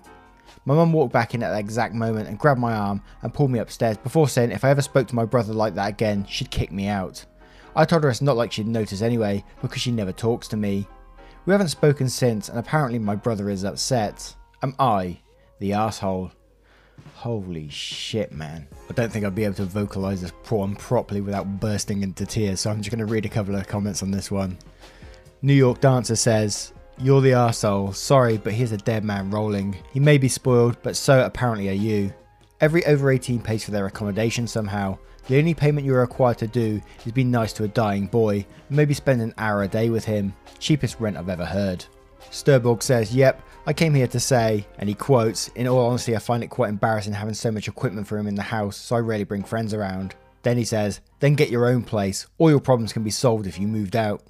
My 0.65 0.75
mum 0.75 0.93
walked 0.93 1.13
back 1.13 1.35
in 1.35 1.43
at 1.43 1.51
that 1.51 1.59
exact 1.59 1.95
moment 1.95 2.29
and 2.29 2.39
grabbed 2.39 2.61
my 2.61 2.75
arm 2.75 3.03
and 3.23 3.35
pulled 3.35 3.51
me 3.51 3.59
upstairs 3.59 3.97
before 3.99 4.29
saying 4.29 4.51
if 4.51 4.65
I 4.65 4.71
ever 4.71 4.83
spoke 4.83 5.09
to 5.09 5.15
my 5.15 5.25
brother 5.25 5.53
like 5.53 5.75
that 5.75 5.91
again, 5.91 6.27
she'd 6.29 6.51
kick 6.51 6.73
me 6.73 6.87
out. 6.89 7.25
I 7.77 7.85
told 7.85 8.05
her 8.05 8.11
it's 8.11 8.23
not 8.23 8.37
like 8.37 8.53
she'd 8.53 8.67
notice 8.67 9.03
anyway, 9.03 9.45
because 9.61 9.83
she 9.83 9.91
never 9.91 10.13
talks 10.13 10.49
to 10.49 10.57
me. 10.57 10.87
We 11.45 11.53
haven't 11.53 11.69
spoken 11.69 12.09
since, 12.09 12.49
and 12.49 12.59
apparently 12.59 12.99
my 12.99 13.17
brother 13.17 13.51
is 13.51 13.65
upset. 13.65 14.35
Am 14.63 14.75
I 14.79 15.19
the 15.59 15.73
asshole? 15.73 16.31
Holy 17.15 17.69
shit, 17.69 18.33
man. 18.33 18.69
I 18.89 18.93
don't 18.93 19.11
think 19.11 19.25
I'd 19.25 19.35
be 19.35 19.45
able 19.45 19.57
to 19.57 19.65
vocalize 19.65 20.23
this 20.23 20.33
poem 20.45 20.77
properly 20.77 21.21
without 21.21 21.61
bursting 21.61 22.03
into 22.03 22.25
tears, 22.25 22.61
so 22.61 22.71
I'm 22.71 22.81
just 22.81 22.91
going 22.95 23.05
to 23.07 23.13
read 23.13 23.27
a 23.27 23.31
couple 23.31 23.57
of 23.57 23.67
comments 23.67 24.03
on 24.03 24.11
this 24.11 24.31
one. 24.31 24.57
New 25.43 25.55
York 25.55 25.81
Dancer 25.81 26.17
says, 26.17 26.73
you're 26.99 27.21
the 27.21 27.33
arsehole. 27.33 27.95
Sorry, 27.95 28.39
but 28.39 28.53
here's 28.53 28.73
a 28.73 28.77
dead 28.77 29.05
man 29.05 29.31
rolling. 29.31 29.77
He 29.93 30.01
may 30.01 30.19
be 30.19 30.29
spoiled, 30.29 30.77
but 30.83 30.97
so 30.97 31.25
apparently 31.25 31.69
are 31.69 31.73
you. 31.73 32.13
Every 32.61 32.85
over 32.87 33.11
18 33.11 33.41
pays 33.41 33.65
for 33.65 33.73
their 33.73 33.87
accommodation 33.87 34.47
somehow. 34.47 34.99
The 35.27 35.39
only 35.39 35.55
payment 35.55 35.87
you're 35.87 36.01
required 36.01 36.39
to 36.39 36.47
do 36.47 36.81
is 37.05 37.13
be 37.13 37.25
nice 37.25 37.53
to 37.55 37.65
a 37.65 37.69
dying 37.69 38.07
boy, 38.07 38.47
and 38.69 38.77
maybe 38.77 38.95
spend 38.95 39.23
an 39.23 39.35
hour 39.39 39.63
a 39.63 39.69
day 39.69 39.91
with 39.91 40.05
him. 40.05 40.35
Cheapest 40.59 41.01
rent 41.01 41.17
I've 41.17 41.29
ever 41.29 41.45
heard. 41.45 41.85
Sturborg 42.31 42.83
says, 42.83 43.15
Yep, 43.15 43.43
I 43.67 43.73
came 43.73 43.95
here 43.95 44.07
to 44.09 44.21
say, 44.21 44.67
and 44.79 44.89
he 44.89 44.95
quotes, 44.95 45.49
In 45.49 45.67
all 45.67 45.87
honesty, 45.87 46.15
I 46.15 46.19
find 46.19 46.45
it 46.45 46.51
quite 46.51 46.69
embarrassing 46.69 47.15
having 47.15 47.35
so 47.35 47.51
much 47.51 47.69
equipment 47.69 48.07
for 48.07 48.19
him 48.19 48.27
in 48.27 48.35
the 48.35 48.43
house, 48.43 48.77
so 48.77 48.97
I 48.97 49.01
rarely 49.01 49.25
bring 49.25 49.43
friends 49.43 49.73
around. 49.73 50.15
Then 50.43 50.59
he 50.59 50.65
says, 50.65 51.01
Then 51.21 51.35
get 51.35 51.51
your 51.51 51.67
own 51.67 51.83
place. 51.83 52.27
All 52.39 52.51
your 52.51 52.61
problems 52.61 52.93
can 52.93 53.03
be 53.03 53.11
solved 53.11 53.47
if 53.47 53.59
you 53.59 53.67
moved 53.67 53.97
out 53.97 54.23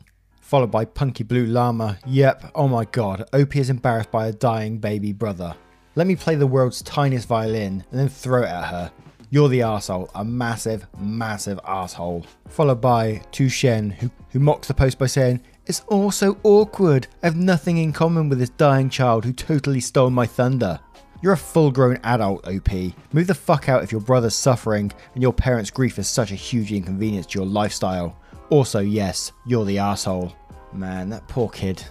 followed 0.45 0.71
by 0.71 0.85
Punky 0.85 1.25
Blue 1.25 1.47
Llama. 1.47 1.99
Yep, 2.07 2.53
oh 2.55 2.69
my 2.69 2.85
god, 2.85 3.27
OP 3.33 3.57
is 3.57 3.71
embarrassed 3.71 4.11
by 4.11 4.27
a 4.27 4.33
dying 4.33 4.77
baby 4.77 5.13
brother. 5.13 5.55
Let 5.95 6.07
me 6.07 6.17
play 6.17 6.35
the 6.35 6.47
world's 6.47 6.83
tiniest 6.83 7.27
violin 7.27 7.83
and 7.91 7.99
then 7.99 8.09
throw 8.09 8.43
it 8.43 8.49
at 8.49 8.67
her. 8.67 8.93
You're 9.31 9.49
the 9.49 9.63
asshole, 9.63 10.11
a 10.15 10.23
massive, 10.23 10.87
massive 10.99 11.59
asshole. 11.67 12.27
Followed 12.49 12.83
by 12.83 13.23
Tu 13.33 13.49
Shen, 13.49 13.91
who, 13.91 14.11
who 14.31 14.39
mocks 14.39 14.69
the 14.69 14.75
post 14.75 14.99
by 14.99 15.07
saying, 15.07 15.41
It's 15.67 15.81
all 15.89 16.11
so 16.11 16.37
awkward. 16.43 17.07
I 17.23 17.27
have 17.27 17.37
nothing 17.37 17.79
in 17.79 17.93
common 17.93 18.29
with 18.29 18.39
this 18.39 18.51
dying 18.51 18.91
child 18.91 19.25
who 19.25 19.33
totally 19.33 19.81
stole 19.81 20.11
my 20.11 20.27
thunder. 20.27 20.79
You're 21.23 21.33
a 21.33 21.39
full 21.39 21.71
grown 21.71 21.99
adult, 22.05 22.47
OP. 22.47 22.71
Move 23.15 23.29
the 23.29 23.35
fuck 23.35 23.71
out 23.71 23.83
if 23.83 23.91
your 23.91 24.03
brother's 24.03 24.35
suffering 24.35 24.93
and 25.15 25.23
your 25.23 25.33
parents' 25.33 25.71
grief 25.71 25.99
is 25.99 26.07
such 26.07 26.33
a 26.33 26.37
huge 26.37 26.71
inconvenience 26.71 27.25
to 27.29 27.39
your 27.39 27.49
lifestyle. 27.49 28.21
Also, 28.51 28.81
yes, 28.81 29.33
you're 29.47 29.65
the 29.65 29.79
asshole. 29.79 30.35
Man, 30.73 31.09
that 31.11 31.27
poor 31.29 31.49
kid. 31.49 31.83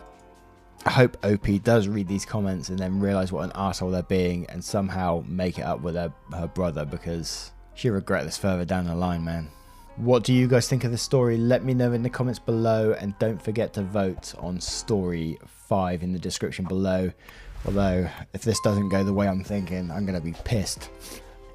I 0.86 0.92
hope 0.92 1.18
OP 1.24 1.48
does 1.64 1.88
read 1.88 2.08
these 2.08 2.26
comments 2.26 2.70
and 2.70 2.78
then 2.78 3.00
realise 3.00 3.32
what 3.32 3.46
an 3.46 3.52
asshole 3.56 3.92
they're 3.92 4.04
being 4.04 4.46
and 4.48 4.64
somehow 4.64 5.24
make 5.26 5.58
it 5.58 5.64
up 5.64 5.82
with 5.82 5.96
her, 5.96 6.14
her 6.34 6.48
brother 6.48 6.84
because 6.84 7.52
she'll 7.74 7.94
regret 7.94 8.26
this 8.26 8.38
further 8.38 8.66
down 8.66 8.86
the 8.86 8.96
line, 8.96 9.24
man. 9.24 9.50
What 9.96 10.24
do 10.24 10.34
you 10.34 10.48
guys 10.48 10.68
think 10.68 10.84
of 10.84 10.92
the 10.92 10.98
story? 10.98 11.38
Let 11.38 11.64
me 11.64 11.74
know 11.74 11.94
in 11.94 12.04
the 12.04 12.10
comments 12.10 12.40
below 12.40 12.94
and 13.00 13.18
don't 13.20 13.42
forget 13.42 13.74
to 13.74 13.84
vote 13.84 14.34
on 14.40 14.60
story 14.60 15.38
5 15.46 16.04
in 16.04 16.12
the 16.12 16.20
description 16.20 16.66
below. 16.66 17.12
Although, 17.66 18.10
if 18.34 18.42
this 18.42 18.60
doesn't 18.62 18.90
go 18.90 19.04
the 19.04 19.14
way 19.14 19.28
I'm 19.28 19.44
thinking, 19.44 19.90
I'm 19.90 20.06
going 20.06 20.20
to 20.20 20.26
be 20.26 20.36
pissed. 20.44 20.90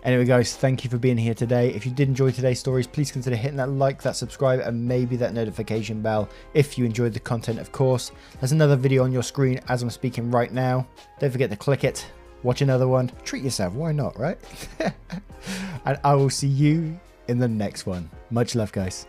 Anyway, 0.09 0.25
guys, 0.25 0.57
thank 0.57 0.85
you 0.85 0.89
for 0.89 0.97
being 0.97 1.19
here 1.19 1.35
today. 1.35 1.69
If 1.75 1.85
you 1.85 1.93
did 1.93 2.09
enjoy 2.09 2.31
today's 2.31 2.59
stories, 2.59 2.87
please 2.87 3.13
consider 3.13 3.37
hitting 3.37 3.59
that 3.59 3.69
like, 3.69 4.01
that 4.01 4.17
subscribe, 4.17 4.61
and 4.61 4.89
maybe 4.89 5.17
that 5.17 5.35
notification 5.35 6.01
bell 6.01 6.31
if 6.55 6.79
you 6.79 6.87
enjoyed 6.87 7.13
the 7.13 7.21
content, 7.21 7.59
of 7.59 7.73
course. 7.73 8.11
There's 8.41 8.53
another 8.53 8.75
video 8.75 9.05
on 9.05 9.13
your 9.13 9.23
screen 9.23 9.61
as 9.69 9.83
I'm 9.83 9.91
speaking 9.91 10.31
right 10.31 10.51
now. 10.51 10.87
Don't 11.21 11.31
forget 11.31 11.51
to 11.51 11.57
click 11.57 11.85
it, 11.85 12.11
watch 12.43 12.63
another 12.63 12.89
one, 12.89 13.13
treat 13.23 13.45
yourself, 13.45 13.75
why 13.75 13.93
not, 13.93 14.19
right? 14.19 14.39
and 15.85 16.01
I 16.03 16.15
will 16.15 16.31
see 16.31 16.49
you 16.49 16.99
in 17.29 17.37
the 17.39 17.47
next 17.47 17.85
one. 17.85 18.09
Much 18.31 18.55
love, 18.55 18.73
guys. 18.73 19.07